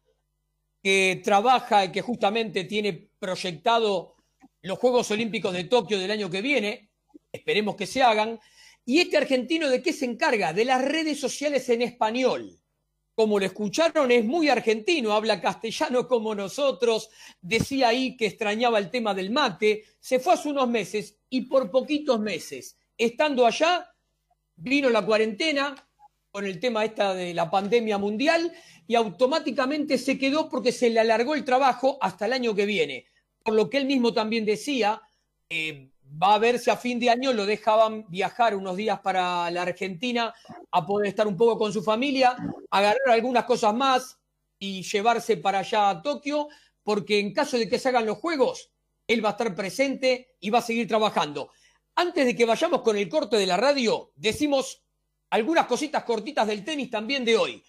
[0.84, 4.18] que trabaja y que justamente tiene proyectado
[4.62, 6.92] los Juegos Olímpicos de Tokio del año que viene.
[7.32, 8.40] Esperemos que se hagan.
[8.86, 10.54] ¿Y este argentino de qué se encarga?
[10.54, 12.59] De las redes sociales en español.
[13.20, 17.10] Como lo escucharon, es muy argentino, habla castellano como nosotros,
[17.42, 21.70] decía ahí que extrañaba el tema del mate, se fue hace unos meses y por
[21.70, 23.94] poquitos meses, estando allá,
[24.56, 25.76] vino la cuarentena
[26.32, 28.54] con el tema esta de la pandemia mundial
[28.88, 33.06] y automáticamente se quedó porque se le alargó el trabajo hasta el año que viene.
[33.44, 35.02] Por lo que él mismo también decía,
[35.50, 39.50] eh, va a ver si a fin de año lo dejaban viajar unos días para
[39.52, 40.34] la Argentina
[40.72, 42.36] a poder estar un poco con su familia,
[42.72, 44.18] agarrar algunas cosas más
[44.58, 46.48] y llevarse para allá a Tokio,
[46.84, 48.72] porque en caso de que se hagan los juegos,
[49.08, 51.52] él va a estar presente y va a seguir trabajando.
[51.96, 54.84] Antes de que vayamos con el corte de la radio, decimos
[55.30, 57.64] algunas cositas cortitas del tenis también de hoy.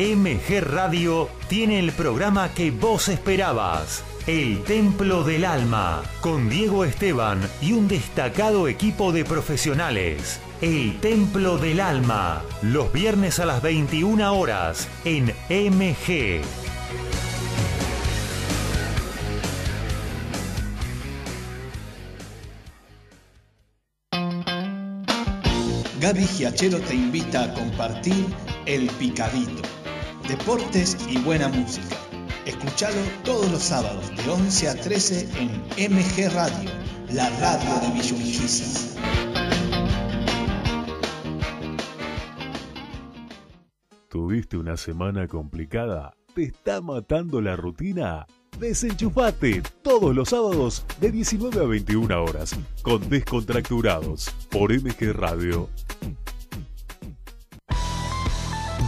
[0.00, 4.02] MG Radio tiene el programa que vos esperabas.
[4.26, 10.40] El Templo del Alma, con Diego Esteban y un destacado equipo de profesionales.
[10.62, 16.40] El Templo del Alma, los viernes a las 21 horas en MG.
[26.00, 28.24] Gaby Giachero te invita a compartir
[28.64, 29.79] El Picadito.
[30.30, 31.96] Deportes y buena música.
[32.46, 35.28] Escuchalo todos los sábados de 11 a 13
[35.76, 36.70] en MG Radio,
[37.12, 38.96] la radio de Villurquiza.
[44.08, 46.14] ¿Tuviste una semana complicada?
[46.32, 48.24] ¿Te está matando la rutina?
[48.56, 55.68] Desenchufate todos los sábados de 19 a 21 horas con Descontracturados por MG Radio.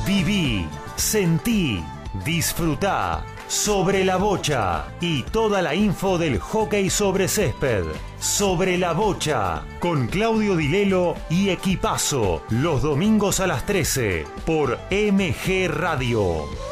[0.06, 1.82] Viví, sentí,
[2.24, 7.84] disfrutá sobre la bocha y toda la info del hockey sobre césped.
[8.18, 15.68] Sobre la bocha con Claudio Dilelo y Equipazo los domingos a las 13 por MG
[15.68, 16.71] Radio.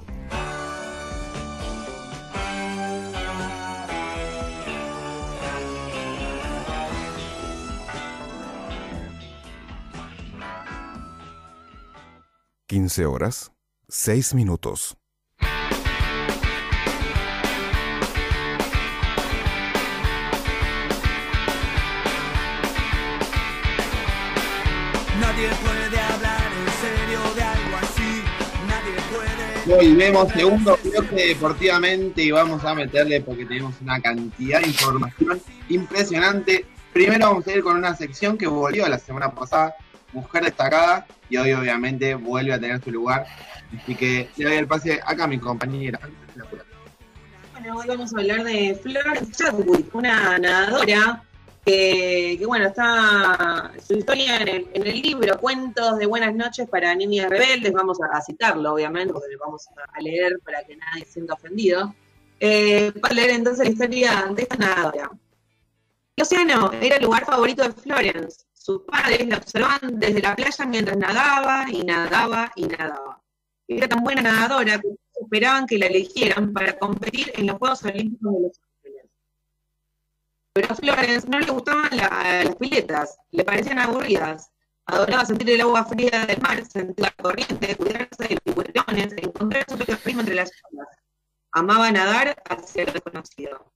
[12.71, 13.51] Quince horas,
[13.89, 14.95] seis minutos.
[25.19, 28.23] Nadie puede hablar en serio de algo así.
[28.65, 29.75] Nadie puede.
[29.75, 36.65] Volvemos, segundo bloque deportivamente y vamos a meterle porque tenemos una cantidad de información impresionante.
[36.93, 39.75] Primero vamos a ir con una sección que volvió la semana pasada,
[40.13, 43.25] Mujer Destacada, y hoy obviamente vuelve a tener su lugar.
[43.81, 45.99] Así que le doy el pase acá a mi compañera.
[47.53, 51.23] Bueno, hoy vamos a hablar de Florence Chadwick, una nadadora
[51.65, 57.71] que, bueno, está su historia en el, libro Cuentos de Buenas noches para Niñas Rebeldes,
[57.71, 61.93] vamos a, citarlo, obviamente, porque vamos a leer para que nadie se sienta ofendido.
[62.39, 65.11] Eh, para leer entonces la historia de esta nadadora.
[66.15, 68.45] El océano era el lugar favorito de Florence.
[68.63, 73.19] Sus padres la observaban desde la playa mientras nadaba y nadaba y nadaba.
[73.67, 74.89] Era tan buena nadadora que
[75.19, 79.05] esperaban que la eligieran para competir en los Juegos Olímpicos de Los Ángeles.
[80.53, 84.51] Pero a Florence no le gustaban la- las piletas, le parecían aburridas.
[84.85, 89.65] Adoraba sentir el agua fría del mar, sentir la corriente, cuidarse de los tiburones, encontrar
[89.67, 90.87] su propio ritmo entre las olas.
[91.51, 93.73] Amaba nadar hacia lo desconocido.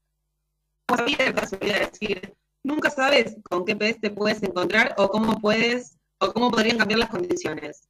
[0.88, 2.36] Aguas abiertas, solía decir,
[2.66, 7.00] nunca sabes con qué pez te puedes encontrar o cómo puedes o cómo podrían cambiar
[7.00, 7.88] las condiciones.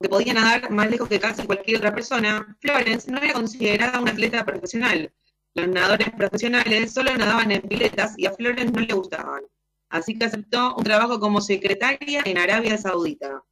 [0.00, 4.12] Que podía nadar más lejos que casi cualquier otra persona, Florence no era considerada una
[4.12, 5.12] atleta profesional.
[5.54, 9.42] Los nadadores profesionales solo nadaban en piletas y a Florence no le gustaban.
[9.88, 13.42] Así que aceptó un trabajo como secretaria en Arabia Saudita.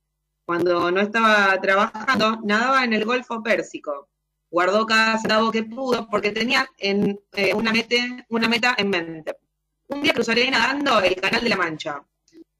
[0.44, 4.08] Cuando no estaba trabajando, nadaba en el Golfo Pérsico.
[4.50, 9.34] Guardó cada centavo que pudo porque tenía en, eh, una, mete- una meta en mente.
[9.88, 12.02] Un día cruzaré nadando el Canal de la Mancha.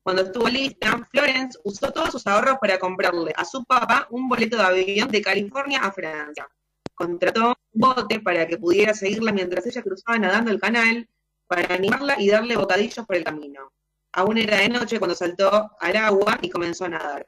[0.03, 4.59] Cuando estuvo lista, Florence usó todos sus ahorros para comprarle a su papá un boleto
[4.59, 6.47] de avión de California a Francia.
[6.95, 11.09] Contrató un bote para que pudiera seguirla mientras ella cruzaba nadando el canal
[11.47, 13.73] para animarla y darle bocadillos por el camino.
[14.13, 17.27] Aún era de noche cuando saltó al agua y comenzó a nadar.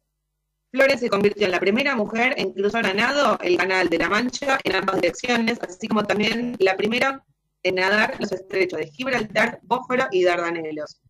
[0.70, 4.10] Flores se convirtió en la primera mujer en cruzar a nado el canal de la
[4.10, 7.24] Mancha en ambas direcciones, así como también la primera
[7.66, 11.00] en nadar los estrechos de Gibraltar, Bósforo y Dardanelos.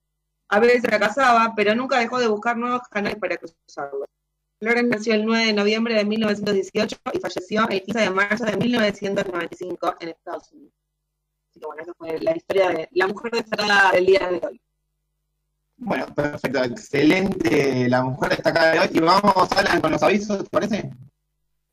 [0.48, 4.08] A veces fracasaba, pero nunca dejó de buscar nuevos canales para cruzarlos.
[4.58, 8.56] Flores nació el 9 de noviembre de 1918 y falleció el 15 de marzo de
[8.56, 10.72] 1995 en Estados Unidos.
[11.50, 14.60] Así que bueno, esa fue la historia de la mujer destacada del día de hoy.
[15.78, 18.88] Bueno, perfecto, excelente la mujer destacada de hoy.
[18.92, 20.90] Y vamos, Alan, con los avisos, ¿te parece?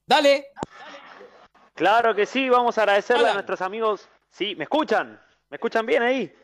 [0.06, 0.48] Dale.
[1.74, 3.32] Claro que sí, vamos a agradecerle Hola.
[3.32, 4.10] a nuestros amigos.
[4.34, 5.22] Sí, ¿me escuchan?
[5.50, 6.36] ¿Me escuchan bien ahí?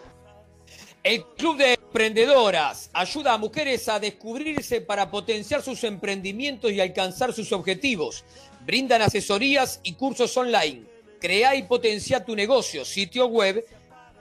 [1.04, 7.32] El Club de Emprendedoras ayuda a mujeres a descubrirse para potenciar sus emprendimientos y alcanzar
[7.32, 8.26] sus objetivos.
[8.66, 10.84] Brindan asesorías y cursos online.
[11.22, 12.84] Crea y potencia tu negocio.
[12.84, 13.64] Sitio web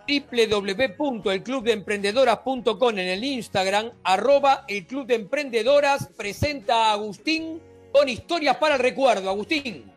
[0.09, 7.61] www.elclubdeemprendedoras.com en el Instagram, arroba el Club de Emprendedoras, presenta a Agustín
[7.93, 9.29] con historias para el recuerdo.
[9.29, 9.93] Agustín.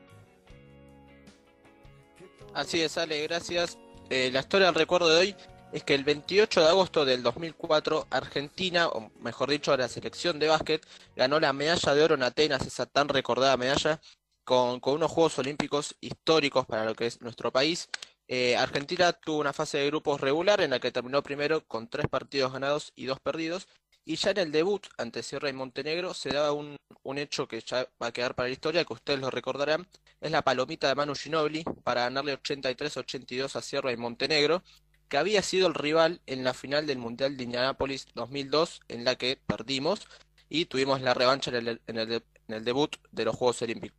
[2.53, 3.77] Así es, Ale, gracias.
[4.09, 5.33] Eh, la historia del recuerdo de hoy
[5.71, 10.49] es que el 28 de agosto del 2004, Argentina, o mejor dicho, la selección de
[10.49, 10.85] básquet,
[11.15, 14.01] ganó la medalla de oro en Atenas, esa tan recordada medalla,
[14.43, 17.87] con, con unos Juegos Olímpicos históricos para lo que es nuestro país.
[18.33, 22.07] Eh, Argentina tuvo una fase de grupos regular en la que terminó primero con tres
[22.07, 23.67] partidos ganados y dos perdidos.
[24.05, 27.59] Y ya en el debut ante Sierra y Montenegro se daba un, un hecho que
[27.59, 29.85] ya va a quedar para la historia, que ustedes lo recordarán,
[30.21, 34.63] es la palomita de Manu Ginobili para ganarle 83-82 a Sierra y Montenegro,
[35.09, 39.17] que había sido el rival en la final del Mundial de Indianápolis 2002, en la
[39.17, 40.07] que perdimos
[40.47, 43.97] y tuvimos la revancha en el, en el en el debut de los Juegos Olímpicos.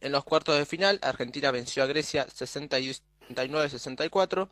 [0.00, 2.26] En los cuartos de final, Argentina venció a Grecia
[3.34, 4.48] 69-64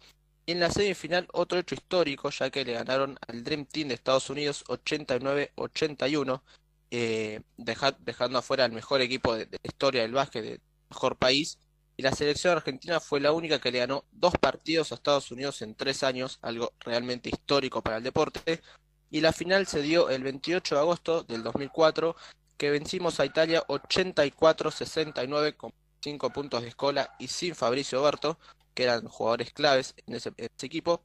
[0.47, 3.95] y en la semifinal otro hecho histórico, ya que le ganaron al Dream Team de
[3.95, 6.43] Estados Unidos 89-81,
[6.91, 11.59] eh, deja- dejando afuera al mejor equipo de, de historia del básquet, del mejor país.
[11.97, 15.61] Y la selección argentina fue la única que le ganó dos partidos a Estados Unidos
[15.63, 18.63] en tres años, algo realmente histórico para el deporte.
[19.11, 22.17] Y la final se dio el 28 de agosto del 2004,
[22.57, 25.73] que vencimos a Italia 84-69 con
[26.03, 28.39] 5 puntos de escola y sin Fabricio Berto,
[28.75, 31.03] que eran jugadores claves en ese, equipo.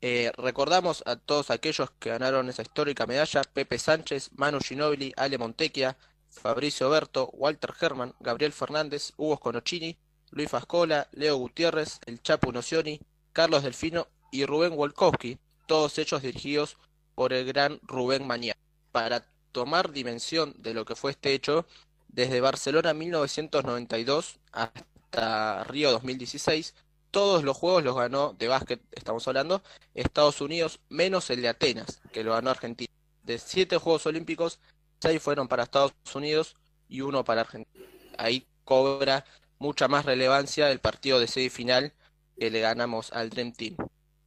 [0.00, 5.38] Eh, recordamos a todos aquellos que ganaron esa histórica medalla, Pepe Sánchez, Manu Ginóbili, Ale
[5.38, 5.96] Montecchia,
[6.30, 9.98] Fabricio Berto, Walter Herman, Gabriel Fernández, Hugo Conocini,
[10.30, 13.00] Luis Fascola, Leo Gutiérrez, el Chapo Nocioni,
[13.32, 16.76] Carlos Delfino y Rubén Wolkowski, todos ellos dirigidos
[17.14, 18.54] por el gran Rubén Mañá.
[18.92, 21.66] Para tomar dimensión de lo que fue este hecho,
[22.08, 26.74] desde Barcelona 1992 hasta Río 2016,
[27.10, 29.62] todos los juegos los ganó de básquet, estamos hablando,
[29.94, 32.92] Estados Unidos, menos el de Atenas, que lo ganó Argentina.
[33.22, 34.60] De siete Juegos Olímpicos,
[35.00, 36.56] seis fueron para Estados Unidos,
[36.88, 37.86] y uno para Argentina.
[38.16, 39.24] Ahí cobra
[39.58, 41.92] mucha más relevancia el partido de semifinal
[42.38, 43.76] que le ganamos al Dream Team.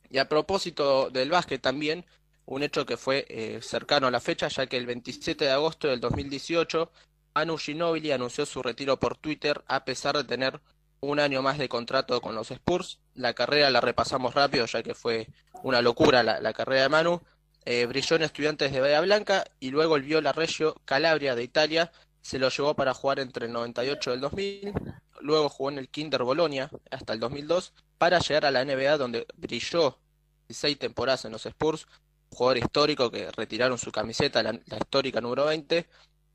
[0.09, 2.05] Y a propósito del básquet también,
[2.45, 5.87] un hecho que fue eh, cercano a la fecha, ya que el 27 de agosto
[5.87, 6.91] del 2018,
[7.33, 10.61] Manu Ginobili anunció su retiro por Twitter a pesar de tener
[10.99, 12.99] un año más de contrato con los Spurs.
[13.15, 15.27] La carrera la repasamos rápido, ya que fue
[15.63, 17.21] una locura la, carrera de Manu.
[17.65, 21.91] Eh, brilló en Estudiantes de Bahía Blanca y luego el Viola Reggio Calabria de Italia
[22.21, 24.73] se lo llevó para jugar entre el 98 y el 2000.
[25.21, 29.25] Luego jugó en el Kinder Bolonia hasta el 2002 para llegar a la NBA donde
[29.37, 29.99] brilló
[30.47, 31.87] 16 temporadas en los Spurs,
[32.29, 35.87] jugador histórico que retiraron su camiseta, la, la histórica número 20,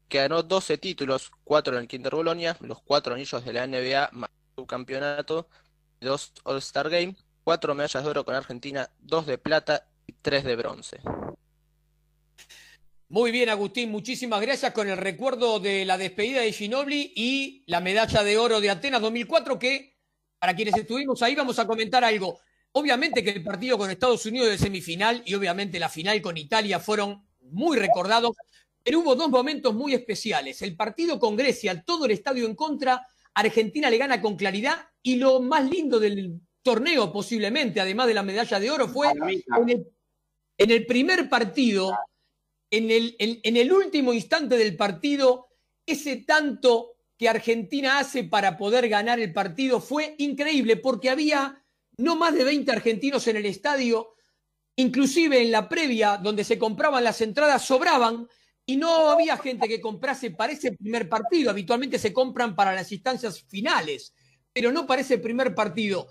[0.08, 4.10] que ganó 12 títulos, 4 en el Kinder Bolonia, los 4 anillos de la NBA
[4.12, 5.48] más su campeonato,
[6.00, 10.56] 2 All-Star Game, 4 medallas de oro con Argentina, 2 de plata y 3 de
[10.56, 11.00] bronce.
[13.08, 17.80] Muy bien, Agustín, muchísimas gracias con el recuerdo de la despedida de Ginobili y la
[17.80, 19.96] medalla de oro de Atenas 2004, que
[20.40, 22.40] para quienes estuvimos ahí vamos a comentar algo.
[22.72, 26.80] Obviamente que el partido con Estados Unidos de semifinal y obviamente la final con Italia
[26.80, 28.36] fueron muy recordados,
[28.86, 30.62] pero hubo dos momentos muy especiales.
[30.62, 35.16] El partido con Grecia, todo el estadio en contra, Argentina le gana con claridad y
[35.16, 39.88] lo más lindo del torneo posiblemente, además de la medalla de oro, fue en el,
[40.56, 41.98] en el primer partido
[42.70, 45.48] en el, en, en el último instante del partido,
[45.84, 51.60] ese tanto que Argentina hace para poder ganar el partido fue increíble porque había
[51.96, 54.14] no más de 20 argentinos en el estadio,
[54.76, 58.28] inclusive en la previa donde se compraban las entradas sobraban
[58.66, 62.90] y no había gente que comprase para ese primer partido, habitualmente se compran para las
[62.90, 64.12] instancias finales,
[64.52, 66.08] pero no para ese primer partido.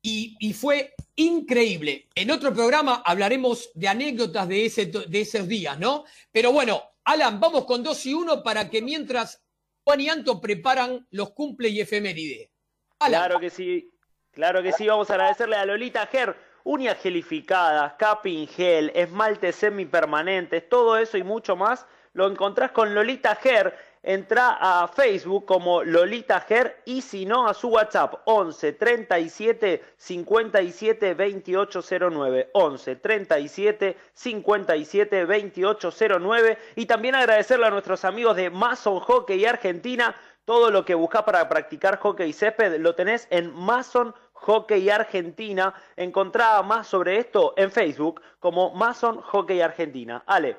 [0.00, 2.08] Y, fue increíble.
[2.14, 6.04] En otro programa hablaremos de anécdotas de, ese, de esos días, ¿no?
[6.32, 9.42] Pero bueno, Alan, vamos con dos y uno para que mientras
[9.84, 12.50] Juan y Anto preparan los cumple y efeméride.
[13.00, 13.20] Alan.
[13.20, 13.90] Claro que sí,
[14.30, 14.86] claro que sí.
[14.86, 16.36] Vamos a agradecerle a Lolita Ger,
[16.68, 23.36] uñas gelificadas, capping gel, esmaltes semipermanentes, todo eso y mucho más lo encontrás con Lolita
[23.36, 23.74] Ger.
[24.02, 31.14] Entra a Facebook como Lolita Ger y si no a su WhatsApp 11 37 57
[31.14, 40.14] 2809 11 37 57 2809 y también agradecerle a nuestros amigos de Mason Hockey Argentina.
[40.44, 44.27] Todo lo que buscas para practicar hockey césped lo tenés en Mason Hockey
[44.92, 50.22] Argentina encontrá más sobre esto en Facebook como Mason Hockey Argentina.
[50.26, 50.56] Ale.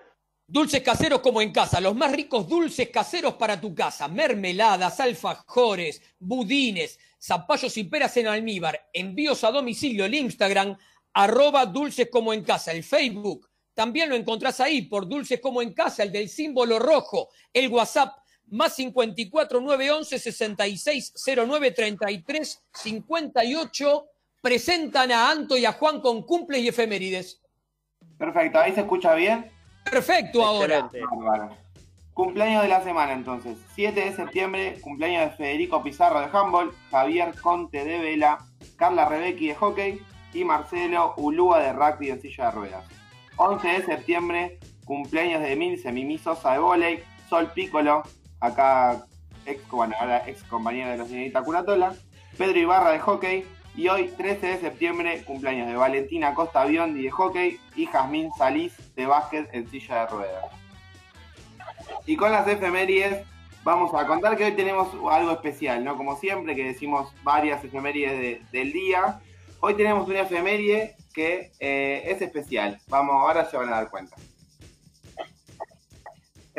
[0.48, 6.02] Dulces caseros como en casa, los más ricos dulces caseros para tu casa, mermeladas, alfajores,
[6.18, 10.76] budines, zapallos y peras en almíbar, envíos a domicilio, el Instagram,
[11.14, 13.48] arroba dulces como en casa, el Facebook,
[13.80, 18.18] también lo encontrás ahí por dulces como en casa, el del símbolo rojo, el WhatsApp,
[18.52, 21.14] más 54 911 66
[21.48, 24.06] 09 33 58,
[24.42, 27.42] presentan a Anto y a Juan con cumples y efemérides.
[28.18, 29.52] Perfecto, ahí se escucha bien.
[29.90, 30.90] Perfecto ahora.
[32.14, 33.58] Cumpleaños de la semana entonces.
[33.76, 38.40] 7 de septiembre, cumpleaños de Federico Pizarro de handball, Javier Conte de vela,
[38.76, 40.02] Carla Rebecki de hockey
[40.34, 42.86] y Marcelo Ulúa de rugby en silla de ruedas.
[43.38, 48.04] 11 de septiembre, cumpleaños de Milce Mimi Sosa de volei, Sol Piccolo,
[48.40, 49.06] acá
[49.46, 51.94] ex, bueno, ahora ex compañera de los señorita Curatola,
[52.38, 57.12] Pedro Ibarra de hockey, y hoy, 13 de septiembre, cumpleaños de Valentina Costa Biondi de
[57.12, 60.46] hockey y Jazmín Salís de básquet en silla de ruedas.
[62.06, 63.26] Y con las efemérides
[63.64, 65.96] vamos a contar que hoy tenemos algo especial, ¿no?
[65.96, 69.22] Como siempre, que decimos varias efemérides de, del día.
[69.62, 72.80] Hoy tenemos una efeméride que eh, es especial.
[72.90, 74.16] Vamos, ahora se van a dar cuenta.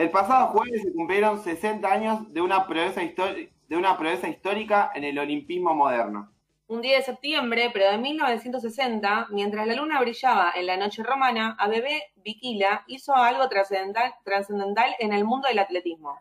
[0.01, 5.05] El pasado jueves se cumplieron 60 años de una proeza, de una proeza histórica en
[5.05, 6.33] el olimpismo moderno
[6.69, 11.57] un día de septiembre, pero de 1960, mientras la luna brillaba en la noche romana,
[11.59, 16.17] a Bebé Viquila hizo algo trascendental, trascendental en el mundo del atletismo.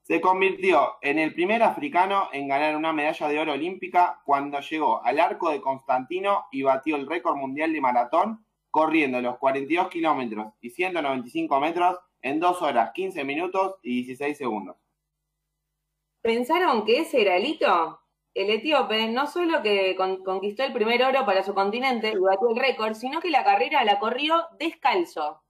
[0.00, 5.04] Se convirtió en el primer africano en ganar una medalla de oro olímpica cuando llegó
[5.04, 10.54] al arco de Constantino y batió el récord mundial de maratón corriendo los 42 kilómetros
[10.62, 14.76] y 195 metros en 2 horas 15 minutos y 16 segundos.
[16.22, 18.00] ¿Pensaron que ese era el hito?
[18.36, 22.56] el etíope no solo que conquistó el primer oro para su continente y batió el
[22.56, 25.42] récord, sino que la carrera la corrió descalzo.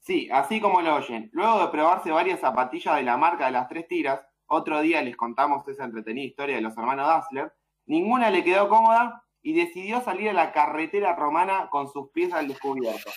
[0.00, 1.30] Sí, así como lo oyen.
[1.32, 5.16] Luego de probarse varias zapatillas de la marca de las tres tiras, otro día les
[5.16, 7.52] contamos esa entretenida historia de los hermanos Dassler,
[7.86, 12.48] ninguna le quedó cómoda y decidió salir a la carretera romana con sus pies al
[12.48, 13.12] descubierto.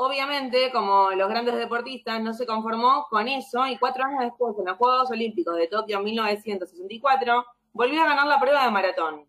[0.00, 4.64] Obviamente, como los grandes deportistas, no se conformó con eso y cuatro años después, en
[4.64, 7.44] los Juegos Olímpicos de Tokio 1964,
[7.74, 9.26] volvió a ganar la prueba de maratón.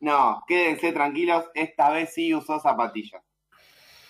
[0.00, 3.22] No, quédense tranquilos, esta vez sí usó zapatillas.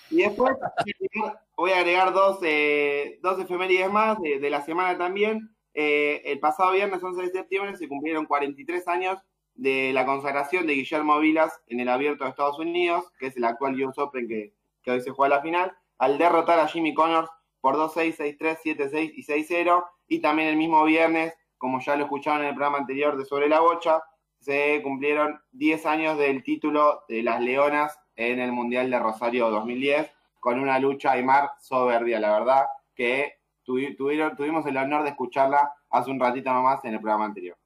[0.08, 0.54] Y después
[1.56, 5.50] voy a agregar dos, eh, dos efemérides más de, la semana también.
[5.74, 9.18] Eh, el pasado viernes 11 de septiembre se cumplieron 43 años
[9.56, 13.44] de la consagración de Guillermo Vilas en el Abierto de Estados Unidos, que es el
[13.44, 14.52] actual US Open que,
[14.84, 17.30] que hoy se juega la final, al derrotar a Jimmy Connors
[17.60, 19.84] por 2-6, 6-3, 7-6 y 6-0.
[20.08, 23.48] Y también el mismo viernes, como ya lo escucharon en el programa anterior de Sobre
[23.48, 24.02] la Bocha,
[24.38, 30.10] se cumplieron 10 años del título de las Leonas en el Mundial de Rosario 2010,
[30.40, 35.72] con una lucha Aymar soberbia, la verdad, que tuvi- tuvieron, tuvimos el honor de escucharla
[35.88, 37.56] hace un ratito nomás en el programa anterior.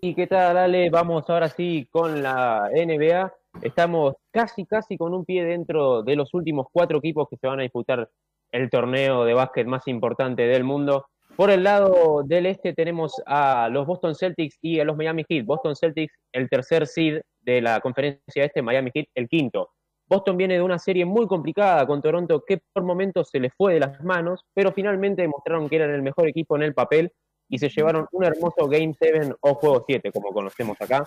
[0.00, 0.90] ¿Y qué tal, Ale?
[0.90, 3.32] Vamos ahora sí con la NBA.
[3.62, 7.60] Estamos casi, casi con un pie dentro de los últimos cuatro equipos que se van
[7.60, 8.08] a disputar
[8.52, 11.06] el torneo de básquet más importante del mundo.
[11.34, 15.44] Por el lado del este tenemos a los Boston Celtics y a los Miami Heat.
[15.44, 19.70] Boston Celtics, el tercer seed de la conferencia este, Miami Heat, el quinto.
[20.08, 23.74] Boston viene de una serie muy complicada con Toronto que por momentos se les fue
[23.74, 27.12] de las manos, pero finalmente demostraron que eran el mejor equipo en el papel
[27.48, 31.04] y se llevaron un hermoso Game 7 o Juego 7, como conocemos acá.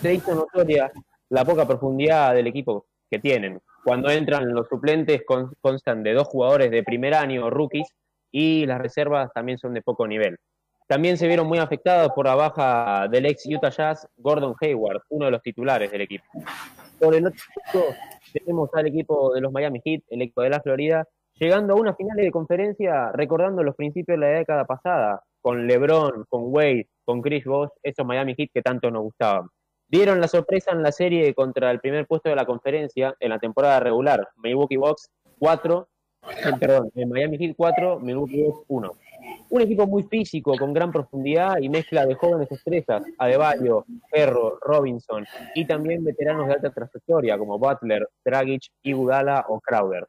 [0.00, 0.90] Se hizo notoria
[1.30, 3.60] la poca profundidad del equipo que tienen.
[3.82, 7.88] Cuando entran los suplentes con- constan de dos jugadores de primer año, rookies,
[8.30, 10.36] y las reservas también son de poco nivel.
[10.86, 15.26] También se vieron muy afectados por la baja del ex Utah Jazz, Gordon Hayward, uno
[15.26, 16.24] de los titulares del equipo.
[16.98, 17.40] Por el otro
[18.34, 21.94] tenemos al equipo de los Miami Heat, el equipo de la Florida, llegando a una
[21.94, 27.22] final de conferencia recordando los principios de la década pasada, con LeBron, con Wade, con
[27.22, 29.48] Chris Bosh, esos Miami Heat que tanto nos gustaban.
[29.88, 33.38] Dieron la sorpresa en la serie contra el primer puesto de la conferencia en la
[33.38, 35.88] temporada regular, Milwaukee Bucks 4,
[36.22, 38.90] eh, perdón, en Miami Heat 4, Milwaukee Bucks 1.
[39.54, 45.24] Un equipo muy físico, con gran profundidad y mezcla de jóvenes estrellas, Adebayo, Ferro, Robinson
[45.54, 50.08] y también veteranos de alta trayectoria como Butler, Dragic, Iguodala o Crowder.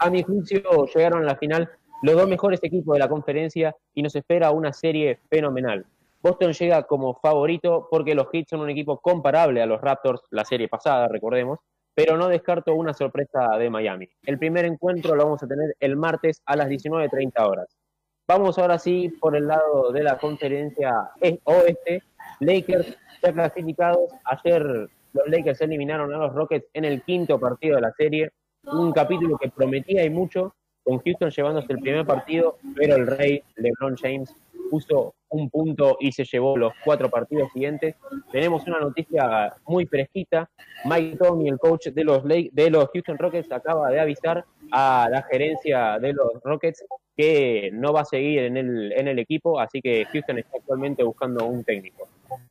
[0.00, 1.70] A mi juicio llegaron a la final
[2.02, 5.86] los dos mejores equipos de la conferencia y nos espera una serie fenomenal.
[6.22, 10.44] Boston llega como favorito porque los Heat son un equipo comparable a los Raptors la
[10.44, 11.58] serie pasada, recordemos,
[11.94, 14.10] pero no descarto una sorpresa de Miami.
[14.24, 17.78] El primer encuentro lo vamos a tener el martes a las 19.30 horas.
[18.26, 21.10] Vamos ahora sí por el lado de la conferencia
[21.44, 22.02] oeste.
[22.40, 24.12] Lakers ya clasificados.
[24.24, 28.30] Ayer los Lakers eliminaron a los Rockets en el quinto partido de la serie.
[28.64, 33.42] Un capítulo que prometía y mucho, con Houston llevándose el primer partido, pero el rey
[33.56, 34.34] LeBron James
[34.70, 37.94] puso un punto y se llevó los cuatro partidos siguientes.
[38.32, 40.48] Tenemos una noticia muy fresquita.
[40.86, 45.22] Mike Tomey, el coach de los, de los Houston Rockets, acaba de avisar a la
[45.24, 46.82] gerencia de los Rockets
[47.16, 51.02] que no va a seguir en el, en el equipo, así que Houston está actualmente
[51.02, 52.08] buscando un técnico.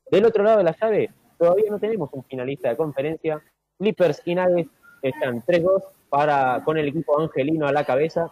[0.09, 3.41] Del otro lado de la llave, todavía no tenemos un finalista de conferencia.
[3.77, 8.31] Clippers y Nuggets están 3-2 para, con el equipo angelino a la cabeza.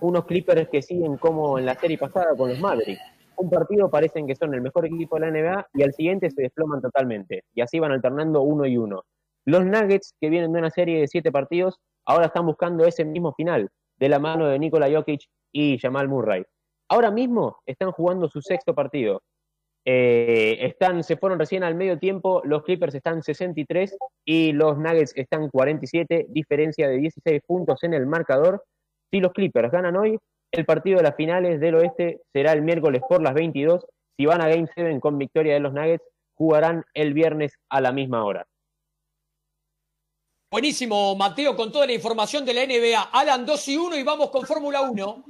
[0.00, 3.00] Unos Clippers que siguen como en la serie pasada con los Mavericks.
[3.36, 6.42] Un partido parecen que son el mejor equipo de la NBA y al siguiente se
[6.42, 7.42] desploman totalmente.
[7.54, 9.02] Y así van alternando uno y uno.
[9.44, 13.34] Los Nuggets, que vienen de una serie de siete partidos, ahora están buscando ese mismo
[13.34, 13.68] final,
[13.98, 15.22] de la mano de Nikola Jokic
[15.54, 16.44] y Jamal Murray.
[16.90, 19.22] Ahora mismo están jugando su sexto partido.
[19.86, 25.12] Eh, están, se fueron recién al medio tiempo, los Clippers están 63 y los Nuggets
[25.14, 28.64] están 47, diferencia de 16 puntos en el marcador.
[29.10, 30.18] Si los Clippers ganan hoy,
[30.52, 33.84] el partido de las finales del oeste será el miércoles por las 22.
[34.16, 37.92] Si van a Game 7 con victoria de los Nuggets, jugarán el viernes a la
[37.92, 38.46] misma hora.
[40.54, 43.02] Buenísimo, Mateo, con toda la información de la NBA.
[43.10, 45.24] Alan 2 y 1 y vamos con Fórmula 1.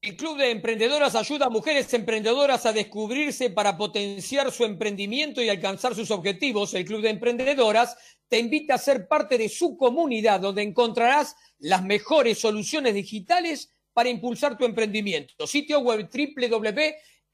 [0.00, 5.48] El Club de Emprendedoras ayuda a mujeres emprendedoras a descubrirse para potenciar su emprendimiento y
[5.48, 6.74] alcanzar sus objetivos.
[6.74, 7.96] El Club de Emprendedoras
[8.28, 14.08] te invita a ser parte de su comunidad, donde encontrarás las mejores soluciones digitales para
[14.08, 15.46] impulsar tu emprendimiento.
[15.46, 16.08] Sitio web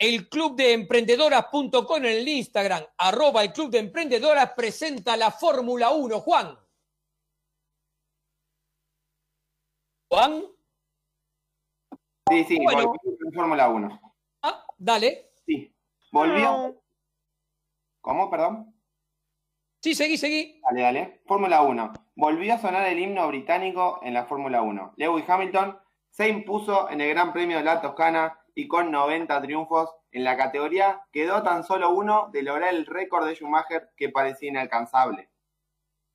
[0.01, 6.21] www.elclubdeemprendedoras.com en el Instagram, arroba el Club de Emprendedoras, presenta la Fórmula 1.
[6.21, 6.57] Juan.
[10.11, 10.45] Juan.
[12.31, 12.89] Sí, sí, Bueno.
[12.89, 14.15] volvió en Fórmula 1.
[14.43, 15.31] Ah, dale.
[15.47, 15.75] Sí.
[16.13, 16.81] Volvió.
[18.01, 18.75] ¿Cómo, perdón?
[19.83, 20.61] Sí, seguí, seguí.
[20.63, 21.23] Dale, dale.
[21.27, 21.93] Fórmula 1.
[22.17, 24.95] Volvió a sonar el himno británico en la Fórmula 1.
[24.97, 25.79] Lewis Hamilton
[26.11, 30.37] se impuso en el Gran Premio de la Toscana y con 90 triunfos en la
[30.37, 35.31] categoría quedó tan solo uno de lograr el récord de Schumacher que parecía inalcanzable.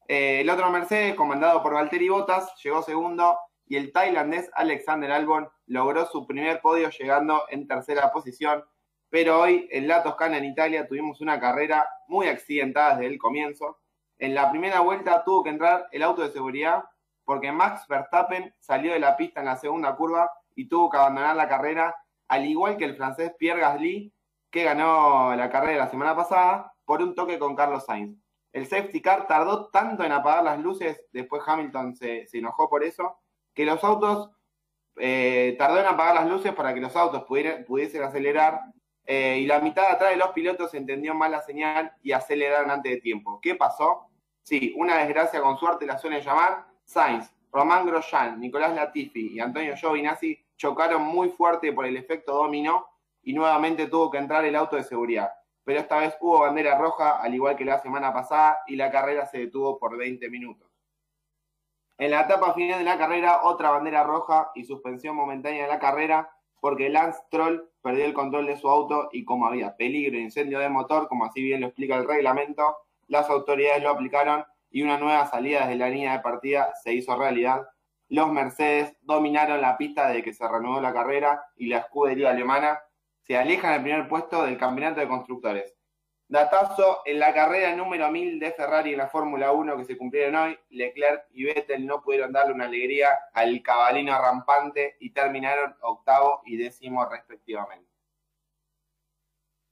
[0.10, 5.48] Eh, el otro Mercedes, comandado por Valtteri Bottas, llegó segundo y el tailandés Alexander Albon
[5.68, 8.66] logró su primer podio llegando en tercera posición.
[9.10, 13.80] Pero hoy en la Toscana, en Italia, tuvimos una carrera muy accidentada desde el comienzo.
[14.18, 16.84] En la primera vuelta tuvo que entrar el auto de seguridad
[17.24, 21.38] porque Max Verstappen salió de la pista en la segunda curva y tuvo que abandonar
[21.38, 21.96] la carrera,
[22.34, 24.12] al igual que el francés Pierre Gasly,
[24.50, 28.18] que ganó la carrera la semana pasada por un toque con Carlos Sainz.
[28.52, 33.18] El safety car tardó tanto en apagar las luces, después Hamilton se, enojó por eso,
[33.54, 34.30] que los autos
[34.98, 38.62] eh, tardó en apagar las luces para que los autos pudieran- pudiesen acelerar
[39.06, 42.70] eh, y la mitad de atrás de los pilotos entendió mal la señal y aceleraron
[42.72, 43.40] antes de tiempo.
[43.42, 44.08] ¿Qué pasó?
[44.44, 46.66] Sí, una desgracia con suerte la suelen llamar.
[46.86, 52.86] Sainz, Román Grosjean, Nicolás Latifi y Antonio Giovinazzi chocaron muy fuerte por el efecto dominó
[53.22, 55.32] y nuevamente tuvo que entrar el auto de seguridad.
[55.64, 59.26] Pero esta vez hubo bandera roja, al igual que la semana pasada, y la carrera
[59.26, 60.70] se detuvo por 20 minutos.
[61.98, 65.80] En la etapa final de la carrera, otra bandera roja y suspensión momentánea de la
[65.80, 66.30] carrera,
[66.60, 70.60] porque Lance Troll perdió el control de su auto y como había peligro de incendio
[70.60, 72.78] de motor, como así bien lo explica el reglamento,
[73.08, 77.16] las autoridades lo aplicaron y una nueva salida desde la línea de partida se hizo
[77.16, 77.68] realidad.
[78.14, 82.80] Los Mercedes dominaron la pista desde que se reanudó la carrera y la escudería alemana
[83.24, 85.74] se aleja en el primer puesto del campeonato de constructores.
[86.28, 90.36] Datazo, en la carrera número 1000 de Ferrari en la Fórmula 1 que se cumplieron
[90.36, 96.44] hoy, Leclerc y Vettel no pudieron darle una alegría al cabalino rampante y terminaron octavo
[96.46, 97.90] y décimo respectivamente.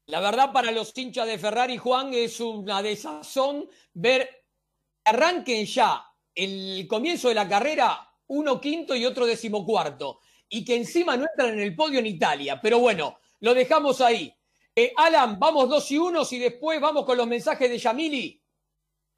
[0.08, 6.04] La verdad, para los hinchas de Ferrari, Juan, es una desazón ver que arranquen ya
[6.34, 11.50] el comienzo de la carrera uno quinto y otro decimocuarto, y que encima no entran
[11.54, 12.60] en el podio en Italia.
[12.62, 14.34] Pero bueno, lo dejamos ahí.
[14.74, 18.42] Eh, Alan, vamos dos y unos y después vamos con los mensajes de Yamili.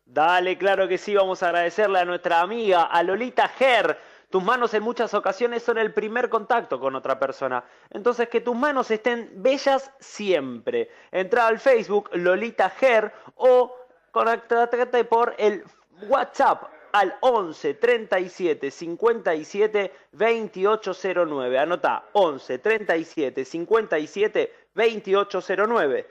[0.04, 4.00] Dale, claro que sí, vamos a agradecerle a nuestra amiga, a Lolita Ger.
[4.32, 7.64] Tus manos en muchas ocasiones son el primer contacto con otra persona.
[7.92, 10.90] Entonces, que tus manos estén bellas siempre.
[11.12, 13.76] Entra al Facebook Lolita Ger o
[14.12, 15.64] contactate por el
[16.10, 16.64] WhatsApp
[16.94, 21.60] al 11 37 57 2809.
[21.60, 26.08] Anota 11 37 57 2809.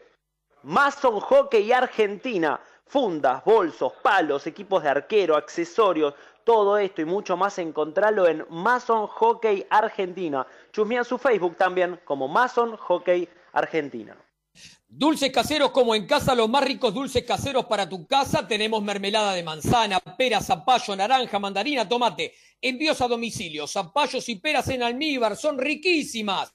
[0.64, 2.60] Mason Hockey Argentina.
[2.84, 6.12] Fundas, bolsos, palos, equipos de arquero, accesorios,
[6.44, 10.46] todo esto y mucho más encontralo en Mason Hockey Argentina.
[10.72, 14.14] Chusmea su Facebook también como Mason Hockey Argentina.
[14.94, 18.46] Dulces caseros como en casa, los más ricos dulces caseros para tu casa.
[18.46, 22.34] Tenemos mermelada de manzana, pera, zapallo, naranja, mandarina, tomate.
[22.60, 26.52] Envíos a domicilio, zapallos y peras en almíbar, son riquísimas.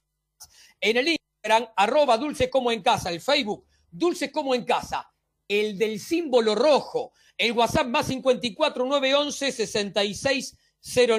[0.79, 3.09] En el Instagram, arroba dulces como en casa.
[3.09, 5.11] El Facebook, dulces como en casa.
[5.47, 7.13] El del símbolo rojo.
[7.35, 10.57] El WhatsApp más 54 911 66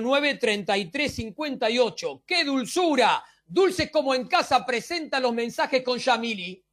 [0.01, 2.23] 09 33 58.
[2.25, 3.25] ¡Qué dulzura!
[3.45, 6.65] Dulces como en casa presenta los mensajes con Yamili.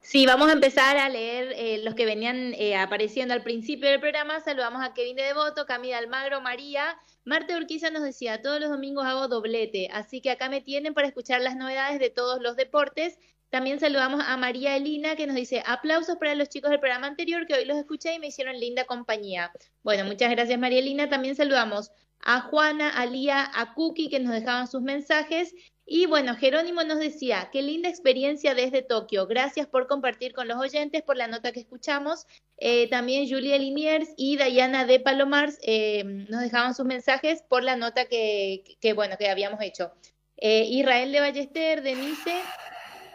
[0.00, 4.00] Sí, vamos a empezar a leer eh, los que venían eh, apareciendo al principio del
[4.00, 4.40] programa.
[4.40, 6.96] Saludamos a Kevin de Devoto, Camila Almagro, María.
[7.24, 11.08] Marte Urquiza nos decía, todos los domingos hago doblete, así que acá me tienen para
[11.08, 13.18] escuchar las novedades de todos los deportes.
[13.50, 17.46] También saludamos a María Elina que nos dice, aplausos para los chicos del programa anterior
[17.46, 19.52] que hoy los escuché y me hicieron linda compañía.
[19.82, 21.08] Bueno, muchas gracias María Elina.
[21.08, 21.90] También saludamos
[22.20, 25.54] a Juana, a Lía, a Cookie que nos dejaban sus mensajes
[25.90, 29.26] y bueno, Jerónimo nos decía, qué linda experiencia desde Tokio.
[29.26, 32.26] Gracias por compartir con los oyentes, por la nota que escuchamos.
[32.58, 37.76] Eh, también Julia Liniers y Dayana de Palomars eh, nos dejaban sus mensajes por la
[37.76, 39.90] nota que, bueno, que habíamos hecho.
[40.36, 42.38] Eh, Israel de Ballester, Denise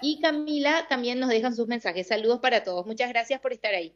[0.01, 2.07] y Camila también nos dejan sus mensajes.
[2.07, 2.87] Saludos para todos.
[2.87, 3.95] Muchas gracias por estar ahí.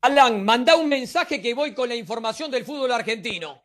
[0.00, 3.62] Alan, manda un mensaje que voy con la información del fútbol argentino.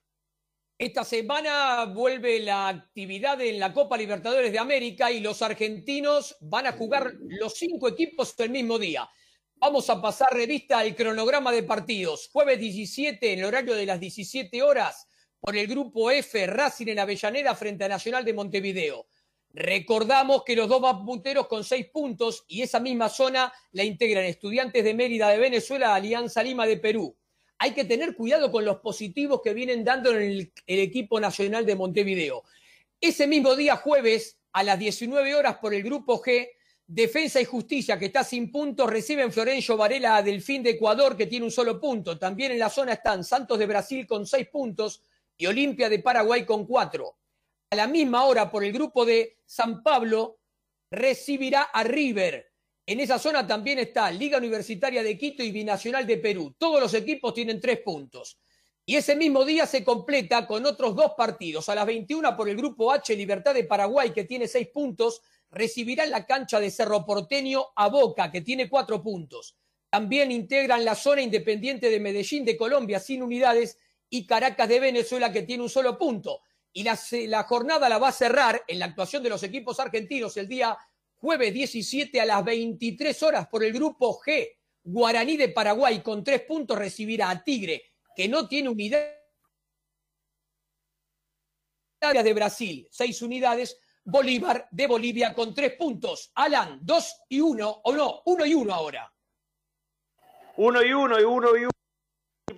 [0.84, 6.67] Esta semana vuelve la actividad en la Copa Libertadores de América y los argentinos van
[6.67, 9.09] a jugar los cinco equipos el mismo día.
[9.55, 12.29] Vamos a pasar revista al cronograma de partidos.
[12.34, 15.07] Jueves 17 en el horario de las 17 horas
[15.39, 19.07] por el grupo F Racing en Avellaneda frente a Nacional de Montevideo.
[19.51, 24.25] Recordamos que los dos van punteros con seis puntos y esa misma zona la integran
[24.25, 27.15] Estudiantes de Mérida de Venezuela, Alianza Lima de Perú
[27.64, 31.78] hay que tener cuidado con los positivos que vienen dando en el, equipo nacional de
[31.78, 32.43] Montevideo.
[32.99, 36.49] Ese mismo día, jueves, a las 19 horas por el grupo G,
[36.86, 41.28] Defensa y Justicia, que está sin puntos, reciben Florencio Varela a Delfín de Ecuador, que
[41.28, 42.20] tiene un solo punto.
[42.20, 45.01] También en la zona están Santos de Brasil con seis puntos
[45.38, 47.16] y Olimpia de Paraguay con cuatro.
[47.70, 50.39] A la misma hora, por el grupo de San Pablo,
[50.91, 52.51] recibirá a River.
[52.86, 56.53] En esa zona también está Liga Universitaria de Quito y Binacional de Perú.
[56.57, 58.38] Todos los equipos tienen tres puntos.
[58.86, 61.69] Y ese mismo día se completa con otros dos partidos.
[61.69, 66.03] A las 21 por el Grupo H, Libertad de Paraguay, que tiene seis puntos, recibirá
[66.03, 69.55] en la cancha de Cerro Porteño a Boca, que tiene cuatro puntos.
[69.89, 73.77] También integran la zona independiente de Medellín de Colombia, sin unidades,
[74.09, 76.41] y Caracas de Venezuela, que tiene un solo punto.
[76.73, 80.36] Y la, la jornada la va a cerrar en la actuación de los equipos argentinos
[80.36, 80.77] el día
[81.24, 84.57] jueves 17 a las 23 horas por el grupo G.
[84.84, 89.07] Guaraní de Paraguay con tres puntos recibirá a Tigre, que no tiene unidad
[92.01, 93.80] de Brasil, seis unidades.
[94.03, 96.30] Bolívar de Bolivia con tres puntos.
[96.36, 99.09] Alan, dos y uno, o no, uno y uno ahora.
[100.57, 101.71] Uno y uno y uno y uno.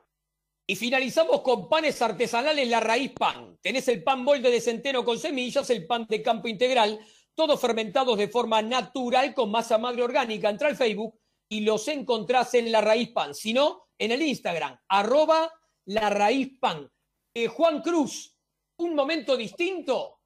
[0.65, 3.57] Y finalizamos con panes artesanales La Raíz Pan.
[3.61, 6.99] Tenés el pan molde de centeno con semillas, el pan de campo integral,
[7.35, 10.49] todos fermentados de forma natural con masa madre orgánica.
[10.49, 11.19] Entra al Facebook
[11.53, 13.35] y los encontrás en La Raíz Pan.
[13.35, 15.51] Si no, en el Instagram, arroba
[15.85, 16.89] La Raíz Pan.
[17.31, 18.35] Eh, Juan Cruz,
[18.77, 20.21] un momento distinto.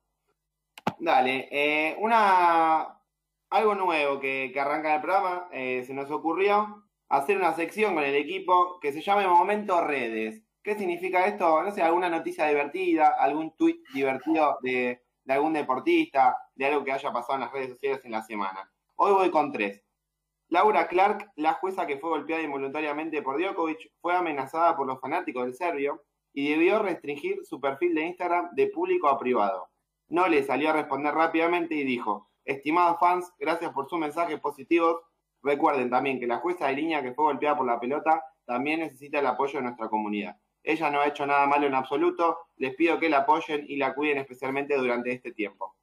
[0.98, 2.98] Dale, eh, una
[3.50, 8.16] algo nuevo que, arranca el programa, eh, se nos ocurrió hacer una sección con el
[8.16, 10.44] equipo que se llame Momento Redes.
[10.64, 11.62] ¿Qué significa esto?
[11.62, 17.12] No sé, alguna noticia divertida, algún tuit divertido de algún deportista, de algo que haya
[17.12, 18.72] pasado en las redes sociales en la semana.
[18.96, 19.87] Hoy voy con tres.
[20.50, 25.44] Laura Clark, la jueza que fue golpeada involuntariamente por Djokovic, fue amenazada por los fanáticos
[25.44, 29.68] del serbio y debió restringir su perfil de Instagram de público a privado.
[30.08, 35.02] No le salió a responder rápidamente y dijo, estimados fans, gracias por sus mensajes positivos.
[35.44, 39.20] Recuerden también que la jueza de línea que fue golpeada por la pelota también necesita
[39.20, 40.38] el apoyo de nuestra comunidad.
[40.64, 43.94] Ella no ha hecho nada malo en absoluto, les pido que la apoyen y la
[43.94, 45.76] cuiden especialmente durante este tiempo.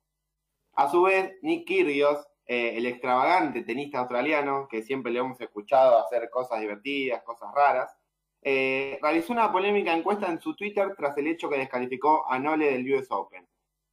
[0.75, 5.99] A su vez, Nick Kyrgios, eh, el extravagante tenista australiano, que siempre le hemos escuchado
[5.99, 7.97] hacer cosas divertidas, cosas raras,
[8.43, 12.71] eh, realizó una polémica encuesta en su Twitter tras el hecho que descalificó a Nole
[12.73, 13.49] del US Open.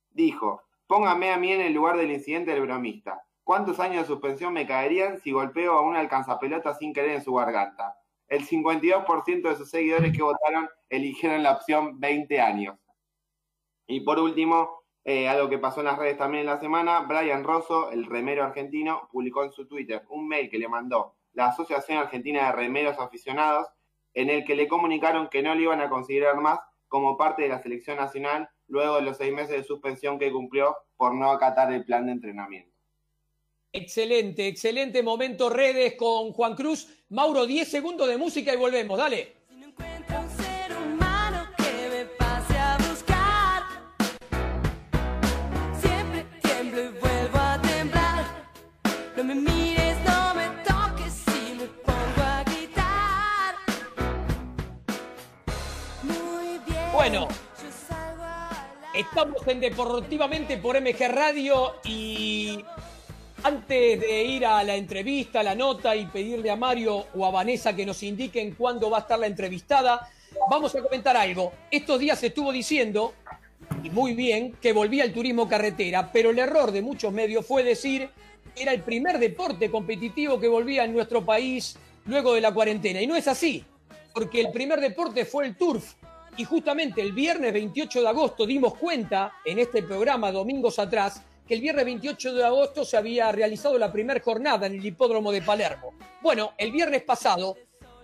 [0.09, 3.23] Dijo, póngame a mí en el lugar del incidente del bromista.
[3.45, 7.33] ¿Cuántos años de suspensión me caerían si golpeo a una alcanzapelota sin querer en su
[7.33, 7.97] garganta?
[8.27, 12.77] El 52% de sus seguidores que votaron eligieron la opción 20 años.
[13.87, 17.43] Y por último, Eh, algo que pasó en las redes también en la semana, Brian
[17.43, 21.97] Rosso, el remero argentino, publicó en su Twitter un mail que le mandó la Asociación
[21.97, 23.67] Argentina de Remeros Aficionados,
[24.13, 27.49] en el que le comunicaron que no le iban a considerar más como parte de
[27.49, 31.71] la selección nacional luego de los seis meses de suspensión que cumplió por no acatar
[31.71, 32.71] el plan de entrenamiento.
[33.73, 37.05] Excelente, excelente momento redes con Juan Cruz.
[37.09, 39.40] Mauro, 10 segundos de música y volvemos, dale.
[59.11, 62.63] Estamos en Deportivamente por MG Radio y
[63.43, 67.29] antes de ir a la entrevista, a la nota y pedirle a Mario o a
[67.29, 70.09] Vanessa que nos indiquen cuándo va a estar la entrevistada,
[70.49, 71.51] vamos a comentar algo.
[71.69, 73.13] Estos días se estuvo diciendo,
[73.83, 77.65] y muy bien, que volvía el turismo carretera, pero el error de muchos medios fue
[77.65, 78.09] decir
[78.55, 83.01] que era el primer deporte competitivo que volvía en nuestro país luego de la cuarentena.
[83.01, 83.65] Y no es así,
[84.13, 85.95] porque el primer deporte fue el turf.
[86.37, 91.55] Y justamente el viernes 28 de agosto dimos cuenta en este programa domingos atrás que
[91.55, 95.41] el viernes 28 de agosto se había realizado la primera jornada en el hipódromo de
[95.41, 95.93] Palermo.
[96.21, 97.57] Bueno, el viernes pasado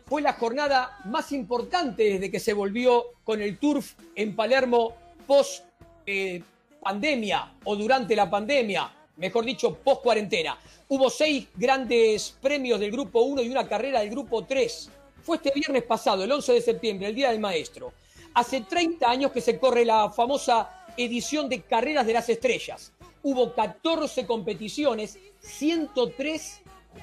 [0.05, 4.93] fue la jornada más importante desde que se volvió con el turf en Palermo
[5.25, 5.63] post
[6.05, 6.41] eh,
[6.81, 10.57] pandemia o durante la pandemia, mejor dicho, post cuarentena.
[10.89, 14.89] Hubo seis grandes premios del grupo 1 y una carrera del grupo 3.
[15.21, 17.91] Fue este viernes pasado, el 11 de septiembre, el Día del Maestro.
[18.37, 22.93] Hace 30 años que se corre la famosa edición de Carreras de las Estrellas.
[23.23, 26.61] Hubo 14 competiciones, 103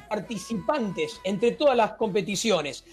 [0.08, 2.84] participantes entre todas las competiciones.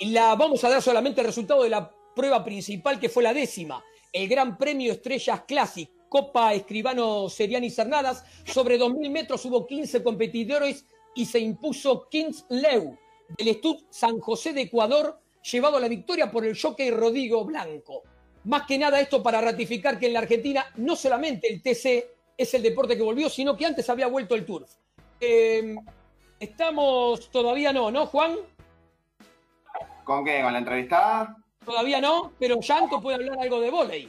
[0.00, 3.84] La, vamos a dar solamente el resultado de la prueba principal, que fue la décima,
[4.14, 8.24] el Gran Premio Estrellas Classic, Copa Escribano Seriani Cernadas.
[8.46, 12.96] Sobre 2.000 metros hubo 15 competidores y se impuso Kings Leu
[13.36, 18.02] del Estud San José de Ecuador, llevado a la victoria por el jockey Rodrigo Blanco.
[18.44, 22.54] Más que nada esto para ratificar que en la Argentina no solamente el TC es
[22.54, 24.70] el deporte que volvió, sino que antes había vuelto el turf.
[25.20, 25.76] Eh,
[26.38, 28.36] estamos, todavía no, ¿no, Juan?
[30.04, 30.40] ¿Con qué?
[30.42, 31.36] ¿Con la entrevistada?
[31.64, 34.08] Todavía no, pero Yanto puede hablar algo de volei.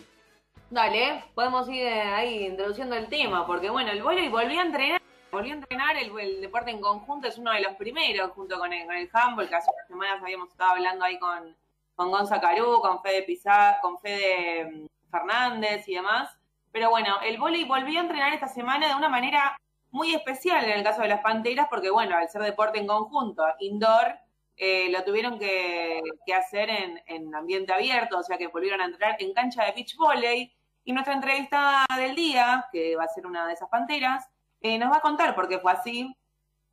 [0.70, 5.02] Dale, podemos ir eh, ahí introduciendo el tema, porque bueno, el volei volvió a entrenar,
[5.32, 8.86] volvió a entrenar, el, deporte en conjunto es uno de los primeros, junto con el,
[8.86, 11.56] con el handball, que hace unas semanas habíamos estado hablando ahí con,
[11.96, 16.38] con Gonza Carú, con Fede Pizá, con Fede mm, Fernández y demás.
[16.72, 19.58] Pero bueno, el volei volvió a entrenar esta semana de una manera
[19.92, 23.44] muy especial en el caso de las Panteras, porque bueno, al ser deporte en conjunto,
[23.60, 24.18] indoor,
[24.58, 26.02] eh, lo tuvieron que,
[26.38, 29.96] hacer en, en, ambiente abierto, o sea que volvieron a entrenar en cancha de beach
[29.98, 30.54] volley.
[30.84, 34.31] Y nuestra entrevistada del día, que va a ser una de esas Panteras,
[34.62, 36.16] eh, nos va a contar por qué fue así.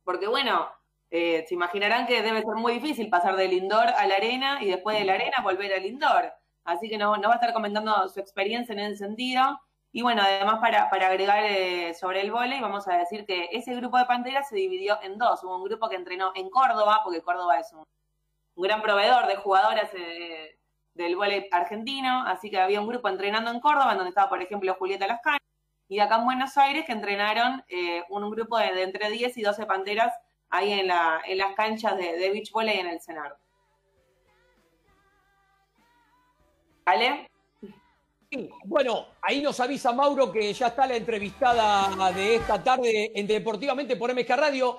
[0.03, 0.67] Porque bueno,
[1.11, 4.67] eh, se imaginarán que debe ser muy difícil pasar del indoor a la arena y
[4.69, 6.31] después de la arena volver al indoor.
[6.63, 9.59] Así que nos no va a estar comentando su experiencia en ese sentido.
[9.91, 13.73] Y bueno, además para, para agregar eh, sobre el vóley, vamos a decir que ese
[13.75, 15.43] grupo de Panteras se dividió en dos.
[15.43, 17.83] Hubo un grupo que entrenó en Córdoba, porque Córdoba es un,
[18.55, 20.59] gran proveedor de jugadoras eh,
[20.93, 24.41] del vóley argentino, así que había un grupo entrenando en Córdoba, en donde estaba, por
[24.41, 25.37] ejemplo, Julieta Lascano,
[25.89, 29.65] y acá en Buenos Aires que entrenaron eh, un, grupo de, entre 10 y 12
[29.65, 30.13] Panteras
[30.49, 33.35] ahí en, la, las canchas de, de beach volley en el Senado.
[36.85, 37.27] ¿Vale?
[38.65, 43.95] Bueno, ahí nos avisa Mauro que ya está la entrevistada de esta tarde en Deportivamente
[43.95, 44.77] por MK Radio.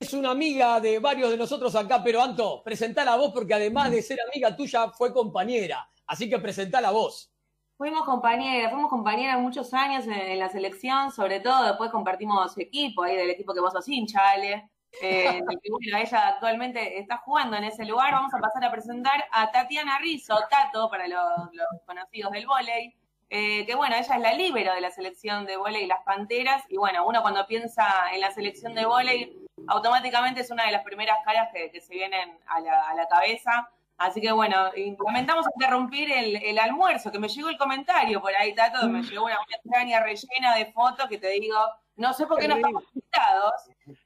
[0.00, 4.02] Es una amiga de varios de nosotros acá, pero Anto, presentala vos porque además de
[4.02, 5.88] ser amiga tuya fue compañera.
[6.06, 7.30] Así que presentala vos.
[7.78, 13.04] Fuimos compañeras, fuimos compañeras muchos años en, en, la selección, sobre todo después compartimos equipo,
[13.04, 14.68] ahí del equipo que vos sos hincha, Ale.
[15.00, 18.12] Eh, que, bueno, ella actualmente está jugando en ese lugar.
[18.12, 22.94] Vamos a pasar a presentar a Tatiana Rizzo, Tato, para los, los conocidos del vóley.
[23.30, 26.64] Eh, que bueno, ella es la líbero de la selección de vóley Las Panteras.
[26.68, 30.82] Y bueno, uno cuando piensa en la selección de vóley, automáticamente es una de las
[30.82, 33.70] primeras caras que, que se vienen a la, a la, cabeza.
[33.98, 34.70] Así que bueno,
[35.04, 39.24] lamentamos interrumpir el, el, almuerzo, que me llegó el comentario por ahí, Tato, me llegó
[39.24, 41.58] una, una extraña rellena de fotos que te digo,
[41.96, 43.52] no sé por qué no estamos invitados,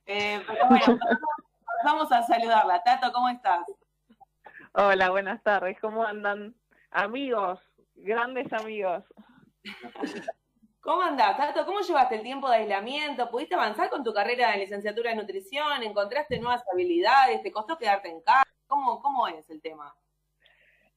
[0.07, 0.99] eh, pero bueno,
[1.85, 2.83] vamos a saludarla.
[2.83, 3.67] Tato, ¿cómo estás?
[4.73, 5.79] Hola, buenas tardes.
[5.79, 6.55] ¿Cómo andan?
[6.91, 7.61] Amigos,
[7.95, 9.05] grandes amigos.
[10.81, 11.67] ¿Cómo andás, Tato?
[11.67, 13.31] ¿Cómo llevaste el tiempo de aislamiento?
[13.31, 15.83] ¿Pudiste avanzar con tu carrera de licenciatura en nutrición?
[15.83, 17.43] ¿Encontraste nuevas habilidades?
[17.43, 18.52] ¿Te costó quedarte en casa?
[18.73, 19.95] ¿Cómo, cómo es el tema?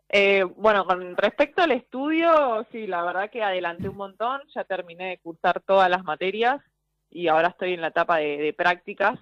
[0.08, 5.10] Eh, bueno, con respecto al estudio, sí, la verdad que adelanté un montón, ya terminé
[5.10, 6.62] de cursar todas las materias
[7.10, 9.20] y ahora estoy en la etapa de, prácticas.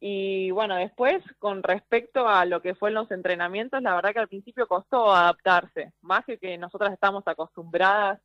[0.00, 4.28] Y bueno, después, con respecto a lo que fue los entrenamientos, la verdad que al
[4.28, 8.20] principio costó adaptarse, más que que nosotras estamos acostumbradas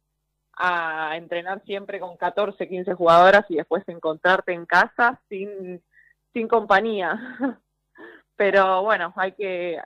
[0.53, 5.80] a entrenar siempre con 14, 15 jugadoras y después encontrarte en casa sin,
[6.34, 7.19] sin compañía.
[8.42, 9.80] Pero bueno, hay que,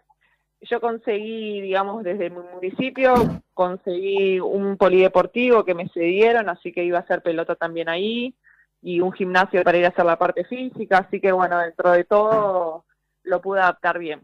[0.62, 3.14] yo conseguí, digamos, desde mi municipio,
[3.54, 8.34] conseguí un polideportivo que me cedieron, así que iba a hacer pelota también ahí,
[8.82, 12.06] y un gimnasio para ir a hacer la parte física, así que bueno, dentro de
[12.06, 12.86] todo
[13.24, 14.22] lo pude adaptar bien.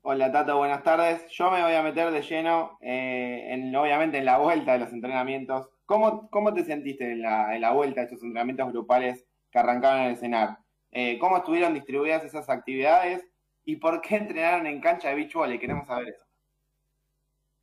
[0.00, 1.28] Hola Tato, buenas tardes.
[1.28, 4.94] Yo me voy a meter de lleno, eh, en, obviamente, en la vuelta de los
[4.94, 5.68] entrenamientos.
[5.84, 10.00] ¿Cómo, cómo te sentiste en la, en la vuelta de estos entrenamientos grupales que arrancaron
[10.00, 10.56] en el CENAR?
[10.92, 13.26] Eh, ¿Cómo estuvieron distribuidas esas actividades?
[13.64, 15.58] ¿Y por qué entrenaron en cancha de beach volley?
[15.58, 16.24] Queremos saber eso.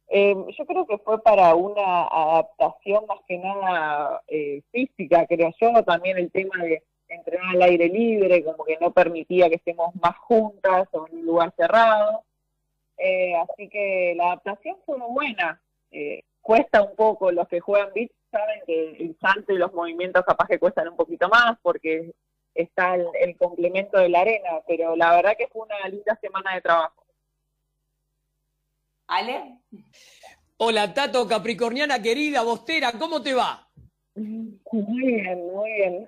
[0.08, 5.84] Eh, yo creo que fue para una adaptación más que nada eh, física, creo yo,
[5.84, 10.16] también el tema de entrenar al aire libre, como que no permitía que estemos más
[10.18, 12.24] juntas o en un lugar cerrado.
[12.98, 15.62] Eh, así que la adaptación fue muy buena.
[15.92, 20.24] Eh, cuesta un poco, los que juegan beach saben que el salto y los movimientos
[20.26, 22.14] capaz que cuestan un poquito más porque
[22.56, 26.56] está el, el complemento de la arena, pero la verdad que fue una linda semana
[26.56, 27.06] de trabajo.
[29.08, 29.60] ¿Ale?
[30.58, 33.70] Hola, Tato, Capricorniana querida, Bostera, ¿cómo te va?
[34.16, 36.08] Muy bien, muy bien.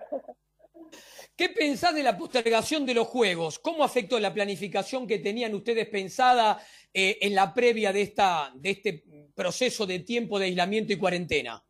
[1.36, 3.60] ¿Qué pensás de la postergación de los juegos?
[3.60, 6.60] ¿Cómo afectó la planificación que tenían ustedes pensada
[6.92, 9.04] eh, en la previa de, esta, de este
[9.36, 11.64] proceso de tiempo de aislamiento y cuarentena?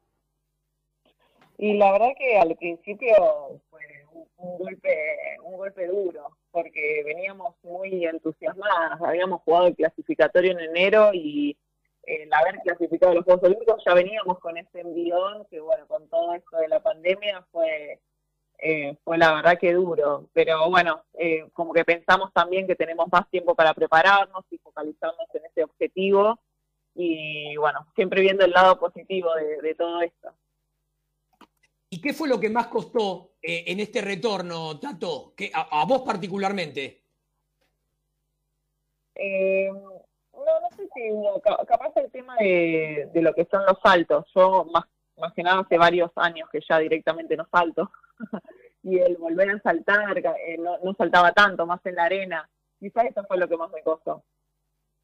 [1.58, 3.60] Y la verdad que al principio
[4.38, 11.12] un, golpe, un golpe duro, porque veníamos muy entusiasmadas, habíamos jugado el clasificatorio en enero
[11.14, 11.58] y
[12.04, 16.34] el haber clasificado los Juegos Olímpicos ya veníamos con ese envión que bueno, con todo
[16.34, 18.00] esto de la pandemia fue,
[18.60, 23.08] eh, fue la verdad que duro, pero bueno, eh, como que pensamos también que tenemos
[23.12, 26.40] más tiempo para prepararnos y focalizarnos en ese objetivo.
[27.00, 30.34] Y bueno, siempre viendo el lado positivo de, de todo esto.
[31.98, 35.34] ¿Y qué fue lo que más costó eh, en este retorno, Tato?
[35.36, 37.02] ¿Qué- a, a vos particularmente?
[39.16, 43.80] Eh, no, no sé si no, capaz el tema de, de lo que son los
[43.82, 44.28] saltos.
[44.36, 44.86] Yo más,
[45.18, 47.90] más que nada hace varios años que ya directamente no salto.
[48.84, 52.48] y el volver a saltar, eh, no, no saltaba tanto, más en la arena.
[52.80, 54.24] Quizás eso fue lo que más me costó.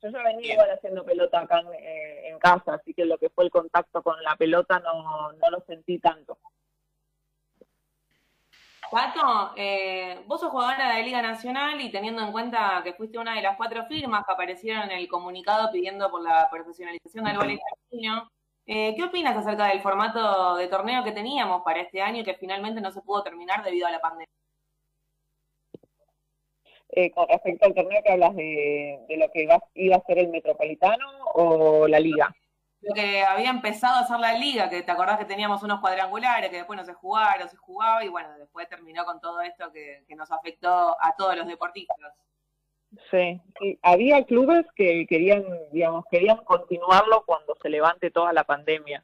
[0.03, 3.45] Yo ya venía igual haciendo pelota acá en, en casa, así que lo que fue
[3.45, 6.37] el contacto con la pelota no, no lo sentí tanto.
[8.93, 13.33] Pato, eh, vos sos jugadora de Liga Nacional y teniendo en cuenta que fuiste una
[13.33, 18.29] de las cuatro firmas que aparecieron en el comunicado pidiendo por la profesionalización del voleibol
[18.67, 22.35] eh, ¿qué opinas acerca del formato de torneo que teníamos para este año y que
[22.35, 24.27] finalmente no se pudo terminar debido a la pandemia?
[26.89, 30.27] Eh, con respecto al torneo que hablas de, de lo que iba a ser el
[30.29, 32.31] Metropolitano o la Liga.
[32.83, 36.49] Lo que había empezado a hacer la liga, que te acordás que teníamos unos cuadrangulares
[36.49, 40.03] que después no se jugaron, se jugaba y bueno, después terminó con todo esto que,
[40.07, 42.13] que nos afectó a todos los deportistas.
[43.09, 49.03] Sí, sí, había clubes que querían, digamos, querían continuarlo cuando se levante toda la pandemia,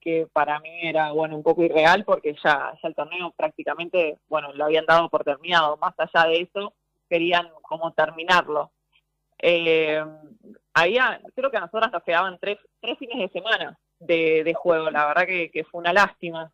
[0.00, 4.52] que para mí era, bueno, un poco irreal porque ya, ya el torneo prácticamente, bueno,
[4.52, 5.76] lo habían dado por terminado.
[5.78, 6.74] Más allá de eso,
[7.08, 8.70] querían como terminarlo.
[9.38, 10.04] Eh,
[10.74, 15.06] había, creo que a nosotras nos quedaban tres, tres fines de semana de, juego, la
[15.06, 16.52] verdad que, que fue una lástima.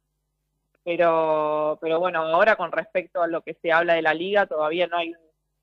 [0.84, 4.86] Pero, pero bueno, ahora con respecto a lo que se habla de la liga, todavía
[4.86, 5.14] no hay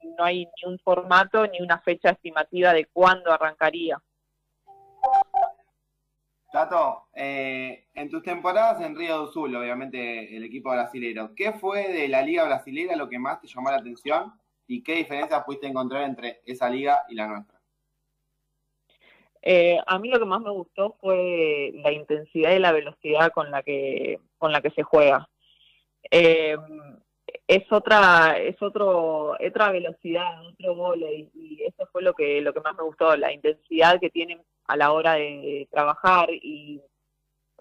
[0.04, 4.02] no hay ni un formato ni una fecha estimativa de cuándo arrancaría.
[6.52, 11.90] Tato, eh, en tus temporadas en Río do Sul, obviamente el equipo brasilero, ¿qué fue
[11.90, 14.34] de la liga brasilera lo que más te llamó la atención
[14.66, 17.57] y qué diferencias pudiste encontrar entre esa liga y la nuestra?
[19.50, 23.50] Eh, a mí lo que más me gustó fue la intensidad y la velocidad con
[23.50, 25.30] la que con la que se juega.
[26.12, 26.58] Eh,
[27.48, 32.60] es otra es otro otra velocidad, otro volei y eso fue lo que lo que
[32.60, 36.82] más me gustó, la intensidad que tienen a la hora de trabajar y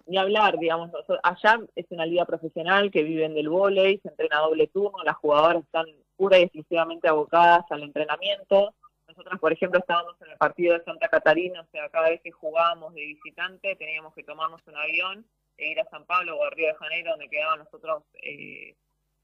[0.06, 0.90] ni hablar, digamos,
[1.22, 5.62] allá es una liga profesional que viven del vóley, se entrena doble turno, las jugadoras
[5.62, 5.86] están
[6.16, 8.74] pura y exclusivamente abocadas al entrenamiento.
[9.09, 12.33] Nosotros, por ejemplo, estábamos en el partido de Santa Catarina, o sea, cada vez que
[12.33, 15.27] jugábamos de visitante teníamos que tomarnos un avión
[15.57, 18.74] e ir a San Pablo o a Río de Janeiro, donde quedaban los otros, eh,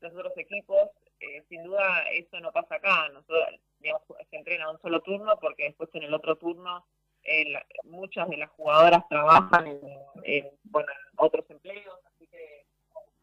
[0.01, 0.91] los otros equipos.
[1.21, 3.09] Eh, sin duda, eso no pasa acá.
[3.09, 6.87] Nosotros, digamos, se entrena 11 solo turno, porque después en el otro turno
[7.25, 7.45] eh,
[7.85, 9.81] muchas de las jugadoras trabajan en,
[10.25, 11.99] en, bueno, en otros empleos,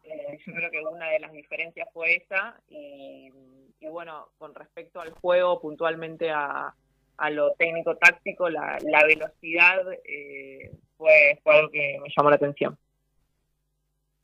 [0.10, 3.32] eh, yo creo que una de las diferencias fue esa y,
[3.82, 6.74] bueno, con respecto al juego, puntualmente a,
[7.32, 12.78] lo técnico-táctico, la, la velocidad eh, fue, fue algo que me llamó la atención.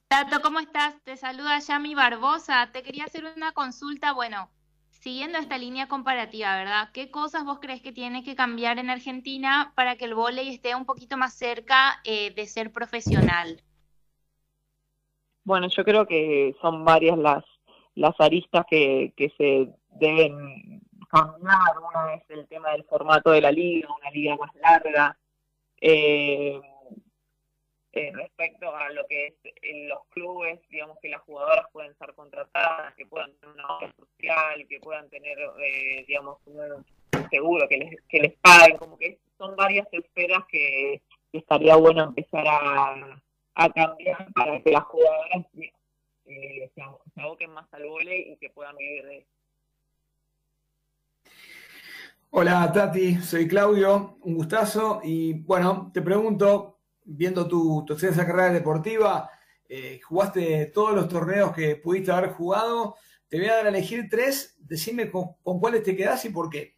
[0.07, 1.01] Tato, ¿cómo estás?
[1.03, 2.69] Te saluda Yami Barbosa.
[2.71, 4.49] Te quería hacer una consulta, bueno,
[4.89, 6.89] siguiendo esta línea comparativa, ¿verdad?
[6.93, 10.73] ¿Qué cosas vos crees que tiene que cambiar en Argentina para que el vóley esté
[10.73, 13.61] un poquito más cerca eh, de ser profesional?
[15.45, 17.45] Bueno, yo creo que son varias las,
[17.93, 21.79] las aristas que, que se deben cambiar.
[21.79, 25.17] Una es el tema del formato de la liga, una liga más larga.
[25.79, 26.59] Eh,
[28.13, 32.93] respecto a lo que es en los clubes, digamos que las jugadoras pueden ser contratadas,
[32.95, 36.83] que puedan tener una obra social, que puedan tener, eh, digamos, un
[37.29, 41.01] seguro que les, que les paguen, como que son varias esferas que,
[41.31, 43.21] que estaría bueno empezar a,
[43.55, 45.45] a cambiar para que las jugadoras
[46.25, 49.29] eh, se, abo- se aboquen más al vóley y que puedan vivir de eso.
[52.31, 54.99] Hola Tati, soy Claudio, un gustazo.
[55.03, 59.29] Y bueno, te pregunto, viendo tu, tu extensa carrera deportiva,
[59.69, 62.95] eh, jugaste todos los torneos que pudiste haber jugado.
[63.29, 66.49] Te voy a dar a elegir tres, decime con, con cuáles te quedás y por
[66.49, 66.75] qué.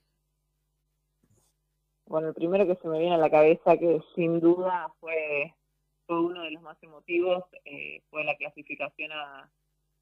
[2.05, 5.53] Bueno, el primero que se me viene a la cabeza, que sin duda fue,
[6.07, 9.49] fue uno de los más emotivos, eh, fue la clasificación a,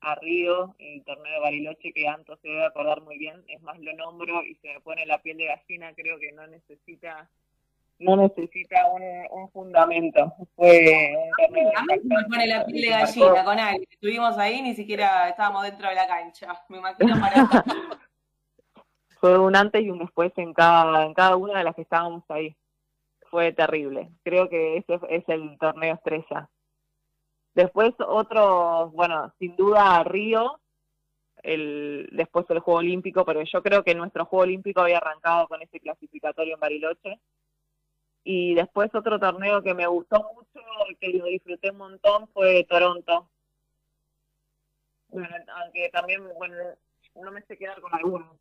[0.01, 3.43] a Río, el torneo de Bariloche, que Anto se debe acordar muy bien.
[3.47, 5.93] Es más, lo nombro y se me pone la piel de gallina.
[5.95, 7.29] Creo que no necesita
[7.97, 9.01] no necesita un,
[9.31, 10.33] un fundamento.
[10.55, 11.71] Fue un torneo
[12.03, 13.87] me pone la piel de gallina con alguien.
[13.89, 16.61] Estuvimos ahí, ni siquiera estábamos dentro de la cancha.
[16.69, 17.63] Me imagino para.
[19.19, 22.23] fue un antes y un después en cada, en cada una de las que estábamos
[22.29, 22.55] ahí.
[23.29, 24.09] Fue terrible.
[24.23, 26.49] Creo que ese es el torneo estrella.
[27.53, 30.59] Después otro, bueno, sin duda Río,
[31.41, 35.61] el, después el Juego Olímpico, pero yo creo que nuestro Juego Olímpico había arrancado con
[35.61, 37.19] ese clasificatorio en Bariloche.
[38.23, 40.59] Y después otro torneo que me gustó mucho,
[40.99, 43.29] que lo disfruté un montón, fue Toronto.
[45.09, 45.29] Bueno,
[45.61, 46.55] aunque también, bueno,
[47.15, 48.37] no me sé quedar con alguno.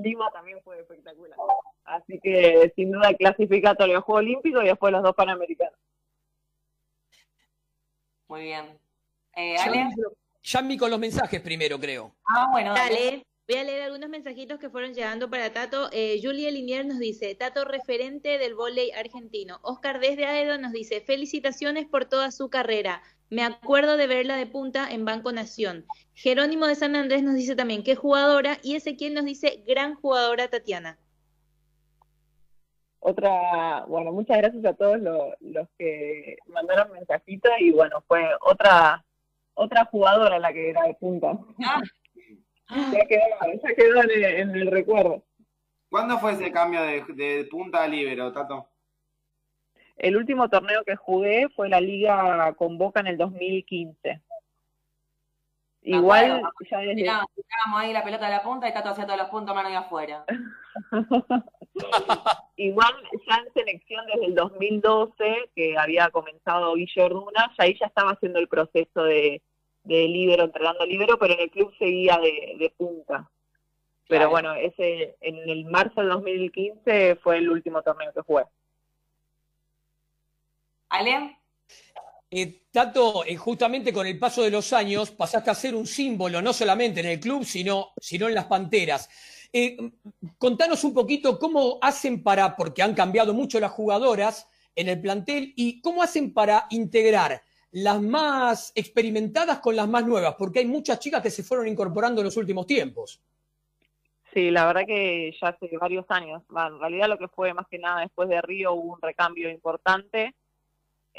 [0.00, 1.38] Lima también fue espectacular.
[1.84, 5.78] Así que sin duda el clasificatorio Juego Olímpico y después los dos Panamericanos.
[8.28, 8.78] Muy bien.
[9.34, 9.88] Eh, Ale.
[10.42, 12.14] Yami con los mensajes primero, creo.
[12.24, 13.24] Ah, bueno, Dale.
[13.48, 15.88] Voy a leer algunos mensajitos que fueron llegando para Tato.
[15.90, 19.58] Eh, Julia Linier nos dice, Tato referente del vóley argentino.
[19.62, 23.02] Oscar desde Aedo nos dice, felicitaciones por toda su carrera.
[23.30, 25.84] Me acuerdo de verla de punta en Banco Nación.
[26.14, 28.58] Jerónimo de San Andrés nos dice también, qué jugadora.
[28.62, 30.98] Y Ezequiel nos dice, gran jugadora Tatiana.
[33.00, 39.04] Otra, bueno, muchas gracias a todos los, los que mandaron mensajitos y bueno, fue otra
[39.58, 41.38] otra jugadora la que era de punta.
[42.68, 43.22] Ya quedó,
[43.62, 45.24] ya quedó en, el, en el recuerdo.
[45.90, 48.68] ¿Cuándo fue ese cambio de, de punta a libero, Tato?
[49.98, 54.22] El último torneo que jugué fue la Liga con Boca en el 2015.
[55.82, 57.26] Igual, ya desde, tirábamos
[57.74, 60.24] ahí la pelota de la punta y Tato hacía todos los puntos mano y afuera.
[62.56, 62.92] igual
[63.26, 68.10] ya en selección desde el 2012, que había comenzado Guillo Orduna, ya ahí ya estaba
[68.12, 69.40] haciendo el proceso de,
[69.84, 73.28] de libero, entrenando libero, pero en el club seguía de, de punta.
[74.08, 74.30] Pero Claro.
[74.30, 78.44] bueno, ese en el marzo del 2015 fue el último torneo que jugué.
[80.88, 81.38] Ale.
[82.30, 86.42] Eh, Tato, eh, justamente con el paso de los años pasaste a ser un símbolo,
[86.42, 89.08] no solamente en el club, sino, sino en las Panteras.
[89.52, 89.76] Eh,
[90.36, 95.54] contanos un poquito cómo hacen para, porque han cambiado mucho las jugadoras en el plantel,
[95.56, 97.42] y cómo hacen para integrar
[97.72, 102.20] las más experimentadas con las más nuevas, porque hay muchas chicas que se fueron incorporando
[102.20, 103.20] en los últimos tiempos.
[104.32, 106.42] Sí, la verdad que ya hace varios años.
[106.50, 110.34] En realidad lo que fue más que nada después de Río hubo un recambio importante.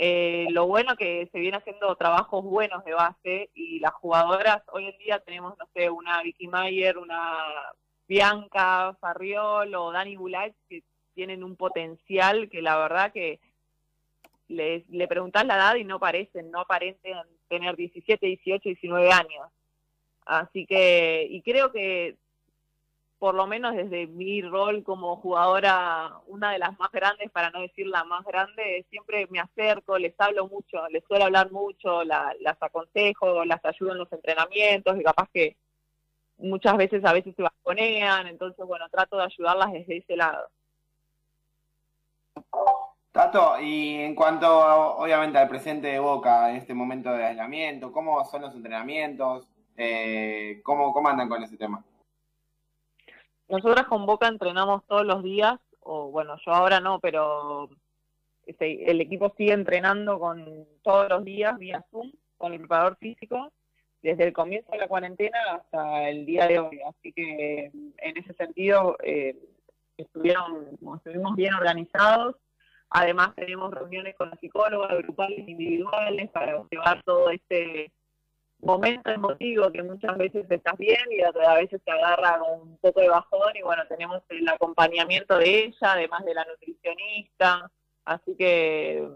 [0.01, 4.85] Eh, lo bueno que se viene haciendo trabajos buenos de base y las jugadoras, hoy
[4.85, 7.43] en día tenemos, no sé, una Vicky Mayer, una
[8.07, 13.41] Bianca Farriol o Dani Bulach que tienen un potencial que la verdad que
[14.47, 19.49] le, le preguntás la edad y no parecen, no aparentan tener 17, 18, 19 años.
[20.25, 22.15] Así que, y creo que
[23.19, 27.59] por lo menos desde mi rol como jugadora, una de las más grandes, para no
[27.61, 32.33] decir la más grande, siempre me acerco, les hablo mucho, les suelo hablar mucho, la-
[32.39, 35.57] las aconsejo, las ayudo en los entrenamientos y capaz que
[36.37, 40.47] muchas veces a veces se bajonean, entonces bueno, trato de ayudarlas desde ese lado.
[43.11, 44.47] Tato, y en cuanto
[44.97, 49.47] obviamente al presente de Boca en este momento de aislamiento, ¿cómo son los entrenamientos?
[49.75, 51.83] Eh, ¿cómo, ¿Cómo andan con ese tema?
[53.49, 57.69] Nosotras con Boca entrenamos todos los días, o bueno, yo ahora no, pero
[58.45, 63.51] este, el equipo sigue entrenando con todos los días vía Zoom con el preparador físico
[64.01, 66.79] desde el comienzo de la cuarentena hasta el día de hoy.
[66.87, 69.35] Así que en ese sentido eh,
[69.97, 72.35] estuvieron, estuvimos bien organizados.
[72.91, 77.91] Además tenemos reuniones con los psicólogos, grupales, individuales, para llevar todo este
[78.61, 83.01] momento emotivo que muchas veces estás bien y a veces te agarra con un poco
[83.01, 87.71] de bajón y bueno, tenemos el acompañamiento de ella, además de la nutricionista,
[88.05, 89.07] así que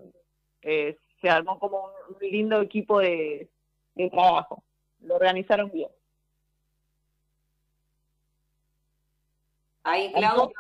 [0.61, 3.49] eh, se armó como un, lindo equipo de,
[4.11, 4.63] trabajo,
[5.01, 5.89] lo organizaron bien.
[9.83, 10.53] Ahí Claudio,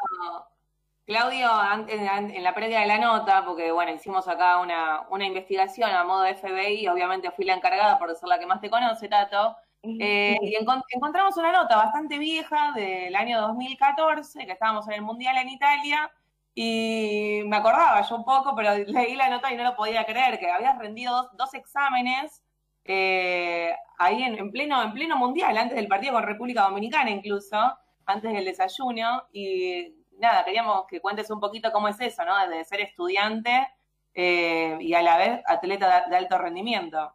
[1.05, 1.49] Claudio
[1.89, 6.21] en, la previa de la nota, porque bueno, hicimos acá una, una investigación a modo
[6.21, 9.57] de FBI, obviamente fui la encargada por ser la que más te conoce, Tato,
[9.99, 15.01] eh, y encon- encontramos una nota bastante vieja del año 2014, que estábamos en el
[15.01, 16.09] Mundial en Italia,
[16.55, 20.39] y me acordaba yo un poco, pero leí la nota y no lo podía creer,
[20.39, 22.43] que habías rendido dos, dos exámenes
[22.85, 27.57] eh, ahí en, en pleno, en pleno Mundial, antes del partido con República Dominicana incluso,
[28.05, 32.47] antes del desayuno, y nada, queríamos que cuentes un poquito cómo es eso, ¿no?
[32.47, 33.67] De ser estudiante
[34.13, 37.13] eh, y a la vez atleta de, de alto rendimiento.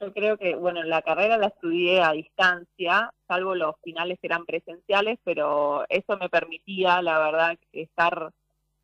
[0.00, 4.44] Yo creo que, bueno, la carrera la estudié a distancia, salvo los finales que eran
[4.44, 8.30] presenciales, pero eso me permitía, la verdad, estar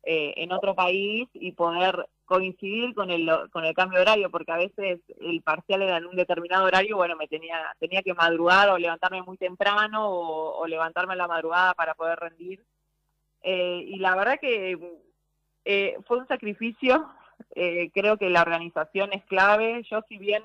[0.07, 4.51] eh, en otro país y poder coincidir con el, con el cambio de horario, porque
[4.51, 8.69] a veces el parcial era en un determinado horario, bueno, me tenía, tenía que madrugar
[8.69, 12.63] o levantarme muy temprano o, levantarme a la madrugada para poder rendir.
[13.41, 14.77] Eh, y la verdad que
[15.65, 17.09] eh, fue un sacrificio,
[17.55, 19.83] eh, creo que la organización es clave.
[19.89, 20.43] Yo si bien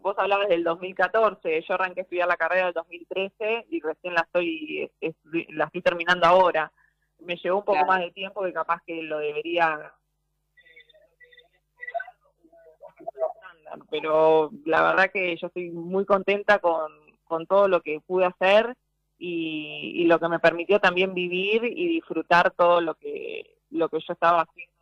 [0.00, 4.20] vos hablabas del 2014, yo arranqué a estudiar la carrera del 2013 y recién la
[4.20, 5.16] estoy, es-
[5.50, 6.70] la estoy terminando ahora.
[7.24, 7.86] Me llevó un poco Claro.
[7.88, 9.92] más de tiempo que capaz que lo debería
[13.90, 16.92] pero la verdad que yo estoy muy contenta con,
[17.24, 18.76] con todo lo que pude hacer
[19.18, 23.98] y, y lo que me permitió también vivir y disfrutar todo lo que lo que
[24.00, 24.72] yo estaba haciendo.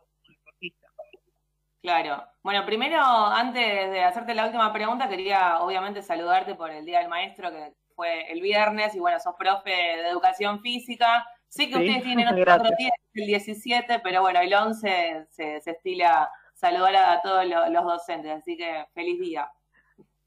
[1.81, 2.23] Claro.
[2.43, 7.09] Bueno, primero, antes de hacerte la última pregunta, quería obviamente saludarte por el Día del
[7.09, 11.27] Maestro, que fue el viernes, y bueno, sos profe de educación física.
[11.53, 15.69] Sé que Sí, ustedes tienen otro, día, el 17, pero bueno, el 11 se, se
[15.71, 19.47] estila saludar a, todos lo- los docentes, así que feliz día.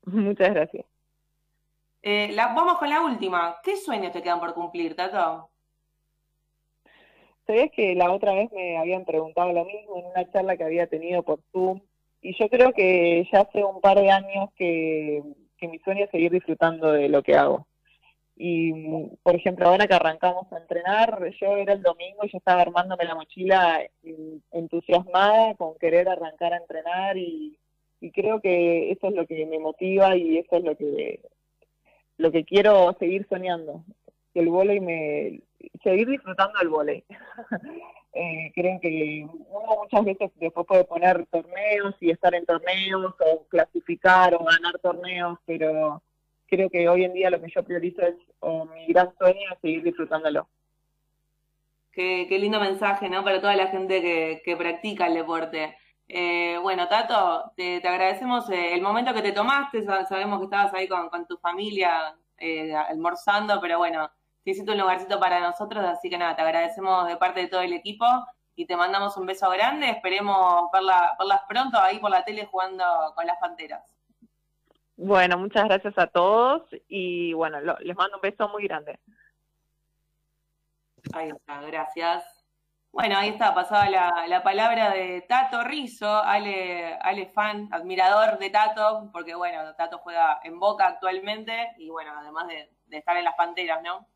[0.05, 0.87] Muchas gracias.
[2.03, 3.57] Eh, la- vamos con la última.
[3.65, 5.51] ¿Qué sueños te quedan por cumplir, Tato?
[7.47, 10.87] Sabías que la otra vez me habían preguntado lo mismo en una charla que había
[10.87, 11.81] tenido por Zoom
[12.21, 15.23] y yo creo que ya hace un par de años que,
[15.59, 17.67] que mi sueño es seguir disfrutando de lo que hago.
[18.39, 18.71] Y,
[19.23, 23.05] por ejemplo, ahora que arrancamos a entrenar, yo era el domingo y yo estaba armándome
[23.05, 23.81] la mochila
[24.53, 27.59] entusiasmada con querer arrancar a entrenar y,
[28.01, 31.21] y creo que eso es lo que me motiva y eso es lo que,
[32.19, 33.85] lo que quiero seguir soñando.
[34.35, 35.41] Que el vóley me...
[35.83, 37.05] seguir disfrutando del vóley.
[38.19, 43.45] Eh, creen que uno muchas veces después puede poner torneos y estar en torneos o
[43.47, 46.01] clasificar o ganar torneos, pero
[46.47, 49.59] creo que hoy en día lo que yo priorizo es, o mi gran sueño es
[49.61, 50.49] seguir disfrutándolo.
[51.93, 53.25] Qué, qué lindo mensaje, ¿no?
[53.25, 55.77] Para toda la gente que, que practica el deporte.
[56.09, 59.83] Eh, bueno, Tato, te, te agradecemos eh, el momento que te tomaste.
[59.83, 64.11] Sa- Sabemos que estabas ahí con, con tu familia eh, almorzando, pero bueno,
[64.45, 67.63] te hiciste un lugarcito para nosotros, así que nada, te agradecemos de parte de todo
[67.63, 68.05] el equipo
[68.55, 69.89] y te mandamos un beso grande.
[69.89, 73.96] Esperemos verla, verlas pronto ahí por la tele jugando con las Panteras.
[74.97, 78.99] Bueno, muchas gracias a todos y bueno, lo- les mando un beso muy grande.
[81.13, 82.25] Ahí está, gracias.
[82.93, 88.51] Bueno, ahí está, pasaba la, la palabra de Tato Rizzo, Ale, Ale fan, admirador de
[88.51, 93.25] Tato, porque bueno, Tato juega en Boca actualmente y bueno, además de, de estar en
[93.25, 94.09] las Panteras, ¿no?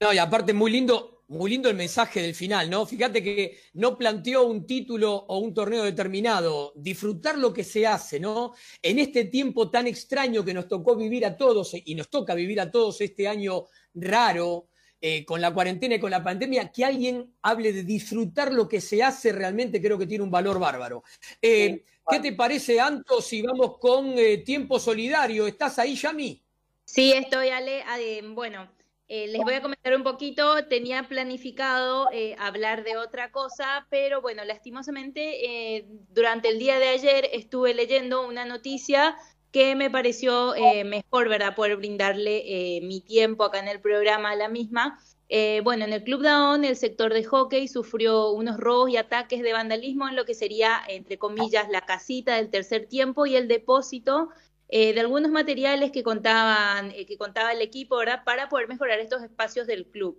[0.00, 2.84] No, y aparte muy lindo, muy lindo el mensaje del final, ¿no?
[2.84, 8.20] Fíjate que no planteó un título o un torneo determinado, disfrutar lo que se hace,
[8.20, 8.54] ¿no?
[8.82, 12.60] En este tiempo tan extraño que nos tocó vivir a todos y nos toca vivir
[12.60, 13.64] a todos este año
[13.94, 14.68] raro,
[15.00, 18.80] eh, con la cuarentena y con la pandemia, que alguien hable de disfrutar lo que
[18.80, 21.04] se hace realmente creo que tiene un valor bárbaro.
[21.40, 25.46] Eh, ¿Qué te parece, Anto, si vamos con eh, tiempo solidario?
[25.46, 26.40] ¿Estás ahí, Yami?
[26.84, 27.82] Sí, estoy, Ale.
[27.82, 27.98] Ah,
[28.32, 28.68] Bueno,
[29.08, 30.66] eh, les voy a comentar un poquito.
[30.66, 36.88] Tenía planificado eh, hablar de otra cosa, pero bueno, lastimosamente, eh, durante el día de
[36.88, 39.16] ayer estuve leyendo una noticia
[39.52, 41.54] que me pareció eh, mejor, ¿verdad?
[41.54, 42.42] Poder brindarle
[42.76, 44.98] eh, mi tiempo acá en el programa a la misma.
[45.28, 49.42] Eh, bueno, en el Club Daón, el sector de hockey sufrió unos robos y ataques
[49.42, 53.48] de vandalismo en lo que sería, entre comillas, la casita del tercer tiempo y el
[53.48, 54.28] depósito
[54.68, 57.98] eh, de algunos materiales que contaban, eh, que contaba el equipo.
[58.24, 60.18] Para poder mejorar estos espacios del club.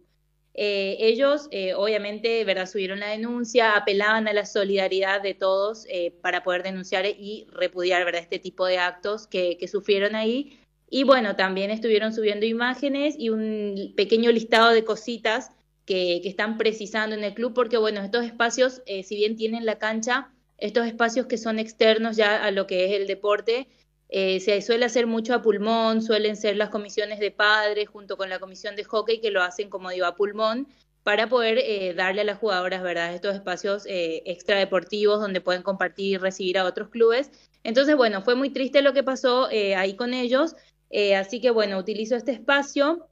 [0.53, 2.65] Eh, ellos, obviamente, ¿verdad?
[2.68, 5.86] Subieron la denuncia, apelaban a la solidaridad de todos
[6.22, 8.22] para poder denunciar y repudiar, ¿verdad?
[8.22, 10.60] Este tipo de actos que, sufrieron ahí.
[10.90, 15.52] Y bueno, también estuvieron subiendo imágenes y un pequeño listado de cositas
[15.86, 20.32] que, están precisando en el club, porque bueno, estos espacios, si bien tienen la cancha,
[20.57, 23.68] estos espacios que son externos ya a lo que es el deporte,
[24.09, 28.29] eh, se suele hacer mucho a pulmón, suelen ser las comisiones de padres junto con
[28.29, 30.67] la comisión de hockey que lo hacen, como digo, a pulmón
[31.03, 36.05] para poder eh, darle a las jugadoras, ¿verdad?, estos espacios eh, extradeportivos donde pueden compartir
[36.15, 37.31] y recibir a otros clubes.
[37.63, 40.55] Entonces, bueno, fue muy triste lo que pasó eh, ahí con ellos,
[40.89, 43.07] eh, así que, bueno, utilizo este espacio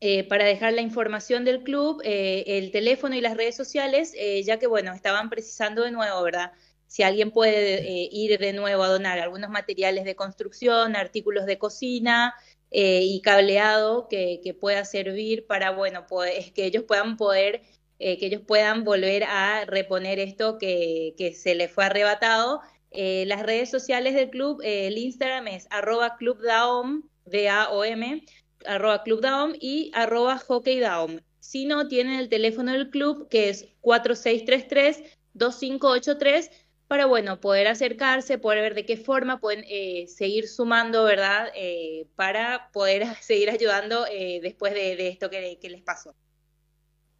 [0.00, 4.14] eh, para dejar la información del club, eh, el teléfono y las redes sociales,
[4.44, 6.52] ya que, bueno, estaban precisando de nuevo, ¿verdad?
[6.92, 11.56] Si alguien puede eh, ir de nuevo a donar algunos materiales de construcción, artículos de
[11.56, 12.34] cocina
[12.70, 17.62] eh, y cableado que, que pueda servir para, bueno, pues que ellos puedan poder,
[17.98, 22.60] eh, que ellos puedan volver a reponer esto que, que se les fue arrebatado.
[22.90, 28.22] Eh, las redes sociales del club, el Instagram es arroba clubdaom, D-A-O-M,
[28.66, 31.20] arroba clubdaom y arroba hockeydaom.
[31.40, 36.50] Si no, tienen el teléfono del club que es 4633-2583
[36.92, 41.48] para, bueno, poder acercarse, poder ver de qué forma pueden eh, seguir sumando, ¿verdad?
[41.56, 46.14] Eh, para poder seguir ayudando eh, después de, esto que, les pasó.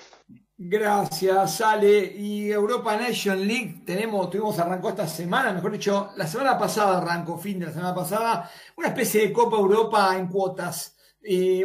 [0.63, 2.13] Gracias, Ale.
[2.15, 7.35] Y Europa Nation League tenemos, tuvimos, arrancó esta semana, mejor dicho, la semana pasada arrancó,
[7.39, 8.47] fin de la semana pasada,
[8.77, 10.95] una especie de Copa Europa en cuotas.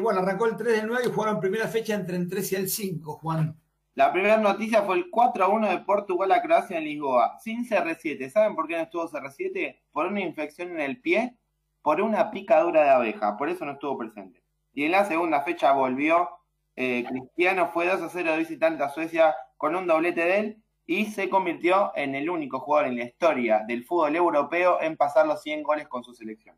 [0.01, 2.71] Bueno, arrancó el 3 del 9 y jugaron primera fecha entre el 3 y el
[2.71, 3.61] 5, Juan.
[3.95, 7.69] La primera noticia fue el 4 a 1 de Portugal a Croacia en Lisboa, sin
[7.69, 8.31] CR7.
[8.31, 9.79] ¿Saben por qué no estuvo CR7?
[9.93, 11.37] Por una infección en el pie,
[11.83, 14.43] por una picadura de abeja, por eso no estuvo presente.
[14.73, 16.31] Y en la segunda fecha volvió,
[16.77, 20.63] eh, Cristiano fue 2 a 0 de visitante a Suecia con un doblete de él
[20.85, 25.27] y se convirtió en el único jugador en la historia del fútbol europeo en pasar
[25.27, 26.57] los 100 goles con su selección.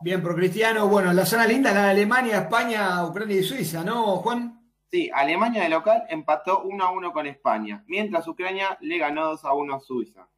[0.00, 4.16] Bien, pro Cristiano, bueno, la zona linda, la de Alemania, España, Ucrania y Suiza, ¿no,
[4.16, 4.60] Juan?
[4.90, 9.44] Sí, Alemania de local empató 1 a 1 con España, mientras Ucrania le ganó 2
[9.44, 10.28] a 1 a Suiza.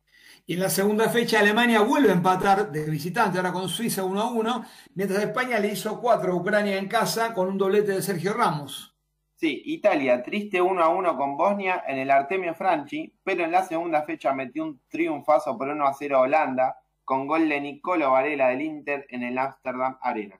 [0.46, 4.20] Y en la segunda fecha Alemania vuelve a empatar de visitante, ahora con Suiza 1
[4.20, 4.64] a 1,
[4.94, 8.94] mientras España le hizo 4 a Ucrania en casa con un doblete de Sergio Ramos.
[9.36, 13.64] Sí, Italia, triste 1 a 1 con Bosnia en el Artemio Franchi, pero en la
[13.64, 18.10] segunda fecha metió un triunfazo por 1 a 0 a Holanda, con gol de Nicolo
[18.10, 20.38] Varela del Inter en el Amsterdam Arena.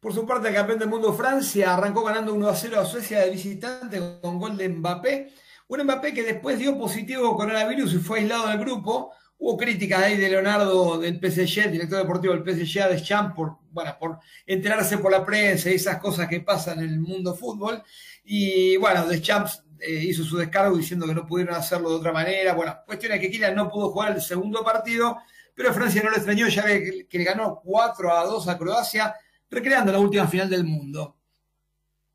[0.00, 3.20] Por su parte, el campeón del mundo Francia arrancó ganando 1 a 0 a Suecia
[3.20, 5.30] de visitante con gol de Mbappé.
[5.70, 9.12] Un Mbappé que después dio positivo coronavirus y fue aislado del grupo.
[9.38, 13.96] Hubo críticas ahí de Leonardo del PSG, director deportivo del PSG, de Champ, por, bueno,
[13.96, 17.80] por enterarse por la prensa y esas cosas que pasan en el mundo fútbol.
[18.24, 22.52] Y bueno, Deschamps eh, hizo su descargo diciendo que no pudieron hacerlo de otra manera.
[22.54, 25.18] Bueno, cuestión es que Kylian no pudo jugar el segundo partido,
[25.54, 29.14] pero Francia no lo extrañó, ya que, que le ganó 4 a 2 a Croacia,
[29.48, 31.19] recreando la última final del mundo.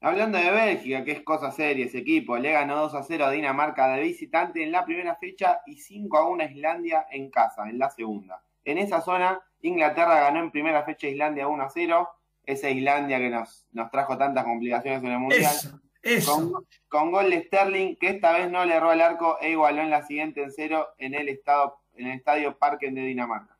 [0.05, 3.31] Hablando de Bélgica, que es cosa seria ese equipo, le ganó 2 a 0 a
[3.31, 7.67] Dinamarca de visitante en la primera fecha y 5 a 1 a Islandia en casa,
[7.67, 8.39] en la segunda.
[8.65, 12.09] En esa zona, Inglaterra ganó en primera fecha a Islandia 1 a 0,
[12.45, 15.55] esa Islandia que nos, nos trajo tantas complicaciones en el Mundial.
[15.55, 16.31] Eso, eso.
[16.35, 19.81] Con, con gol de Sterling, que esta vez no le erró al arco e igualó
[19.81, 23.54] en la siguiente en cero en el, estado, en el estadio Parken de Dinamarca.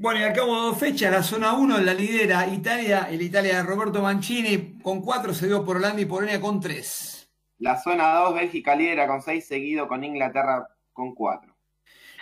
[0.00, 3.56] Bueno, y al cabo de dos fechas, la zona 1 la lidera Italia, el Italia
[3.56, 7.28] de Roberto Mancini con 4, seguido por Holanda y Polonia con 3.
[7.58, 11.52] La zona 2, Bélgica lidera con 6, seguido con Inglaterra con 4.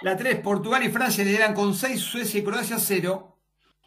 [0.01, 3.37] La 3, Portugal y Francia lideran con 6, Suecia y Croacia 0.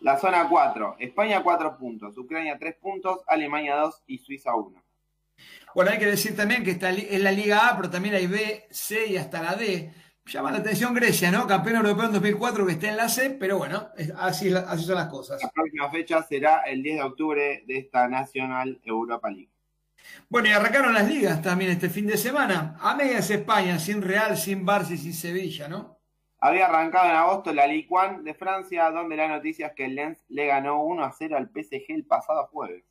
[0.02, 4.84] La zona 4, España 4 puntos, Ucrania 3 puntos, Alemania 2 y Suiza 1.
[5.74, 8.68] Bueno, hay que decir también que está en la Liga A, pero también hay B,
[8.70, 9.92] C y hasta la D.
[10.30, 11.48] Llama la atención Grecia, ¿no?
[11.48, 15.08] Campeón europeo en 2004 que está en la C, pero bueno, así, así son las
[15.08, 15.42] cosas.
[15.42, 19.50] La próxima fecha será el 10 de octubre de esta National Europa League.
[20.30, 22.78] Bueno, y arrancaron las ligas también este fin de semana.
[22.80, 25.98] A medias España, sin Real, sin Barça y sin Sevilla, ¿no?
[26.40, 29.96] Había arrancado en agosto la Ligue 1 de Francia, donde la noticia es que el
[29.96, 32.84] Lens le ganó 1 a 0 al PSG el pasado jueves.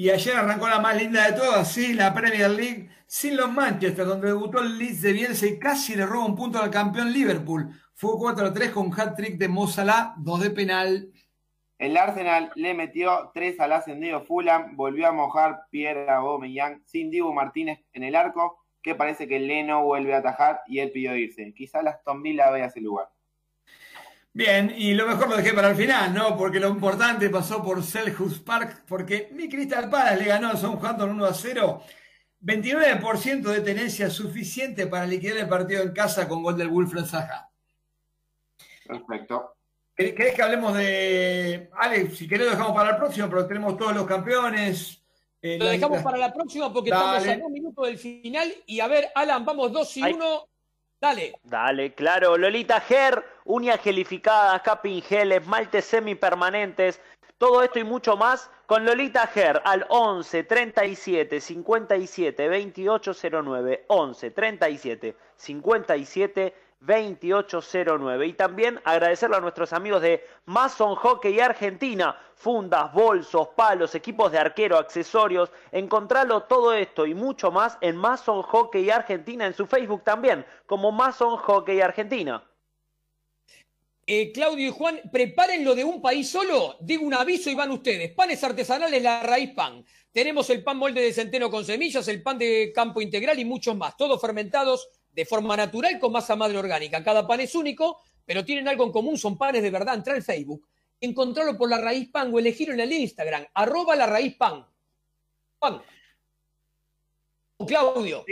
[0.00, 4.06] Y ayer arrancó la más linda de todas, sí, la Premier League, sin los Manchester,
[4.06, 7.68] donde debutó el Leeds de Bielsa y casi le roba un punto al campeón Liverpool.
[7.94, 11.12] Fue 4-3 con hat-trick de Mo Salah, 2 de penal.
[11.78, 17.32] El Arsenal le metió 3 al ascendido Fulham, volvió a mojar Pierre Aubameyang sin Dibu
[17.32, 21.52] Martínez en el arco, que parece que Leno vuelve a atajar y él pidió irse.
[21.54, 23.08] Quizá la Aston Villa vea ese lugar.
[24.32, 26.36] Bien, y lo mejor lo dejé para el final, ¿no?
[26.36, 31.10] Porque lo importante pasó por Selhurst Park, porque mi Crystal Palace le ganó al Southampton
[31.10, 31.82] 1 a 0.
[32.40, 37.50] 29% de tenencia suficiente para liquidar el partido en casa con gol del Wilfred Zaha.
[38.86, 39.56] Perfecto.
[39.96, 41.68] ¿Querés querés que hablemos de.
[41.76, 45.02] Alex, si querés lo dejamos para el próximo, pero tenemos todos los campeones.
[45.42, 47.18] eh, Lo la- dejamos la- para la próxima porque Dale.
[47.18, 48.52] estamos a un minuto del final.
[48.66, 50.12] Y a ver, Alan, vamos 2 y Ay.
[50.14, 50.48] 1.
[51.00, 51.38] Dale.
[51.44, 52.36] Dale, claro.
[52.36, 57.00] Lolita Ger, uñas gelificadas, capping gel, esmaltes semipermanentes.
[57.38, 63.84] Todo esto y mucho más con Lolita Ger al 11 37 57 2809.
[63.86, 68.26] 11 37 57 2809.
[68.26, 72.16] Y también agradecerle a nuestros amigos de Mason Hockey Argentina.
[72.34, 75.50] Fundas, bolsos, palos, equipos de arquero, accesorios.
[75.72, 80.92] Encontralo todo esto y mucho más en Mason Hockey Argentina en su Facebook también, como
[80.92, 82.44] Mason Hockey Argentina.
[84.10, 86.76] Eh, Claudio y Juan, preparen lo de un país solo.
[86.80, 88.12] Digo un aviso y van ustedes.
[88.12, 89.84] Panes artesanales La Raíz Pan.
[90.10, 93.76] Tenemos el pan molde de centeno con semillas, el pan de campo integral y muchos
[93.76, 93.96] más.
[93.98, 94.88] Todos fermentados
[95.18, 97.02] de forma natural con masa madre orgánica.
[97.02, 99.18] Cada pan es único, pero tienen algo en común.
[99.18, 99.96] Son panes de verdad.
[99.96, 100.68] Entra al Facebook,
[101.00, 103.44] encontrarlo por La Raíz Pan o elegirlo en el Instagram.
[103.52, 104.64] Arroba La Raíz Pan.
[105.58, 105.82] Juan.
[107.56, 108.24] O Claudio.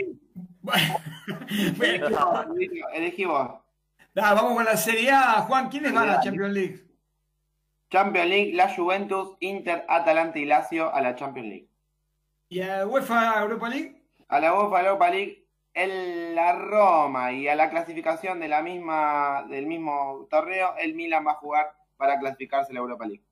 [2.94, 3.50] Elegí vos.
[4.14, 5.42] Vamos con la Serie A.
[5.42, 6.84] Juan, ¿quiénes van a la Champions League?
[7.90, 11.68] Champions League, la Juventus, Inter, Atalanta y Lazio a la Champions League.
[12.48, 14.04] ¿Y a UEFA Europa League?
[14.28, 15.45] A la UEFA Europa League,
[15.76, 21.26] el, la Roma y a la clasificación de la misma, del mismo torneo, el Milan
[21.26, 23.22] va a jugar para clasificarse a la Europa League.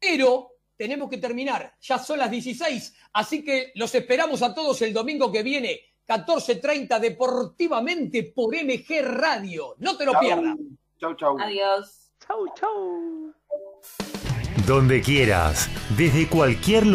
[0.00, 4.92] Pero tenemos que terminar, ya son las 16, así que los esperamos a todos el
[4.92, 5.80] domingo que viene,
[6.12, 9.74] 14.30 deportivamente por MG Radio.
[9.78, 10.20] No te lo Chau.
[10.20, 10.56] pierdas.
[10.98, 11.38] Chau, chau.
[11.40, 12.12] Adiós.
[12.26, 13.32] Chau, chau.
[14.66, 16.90] Donde quieras, desde cualquier lugar.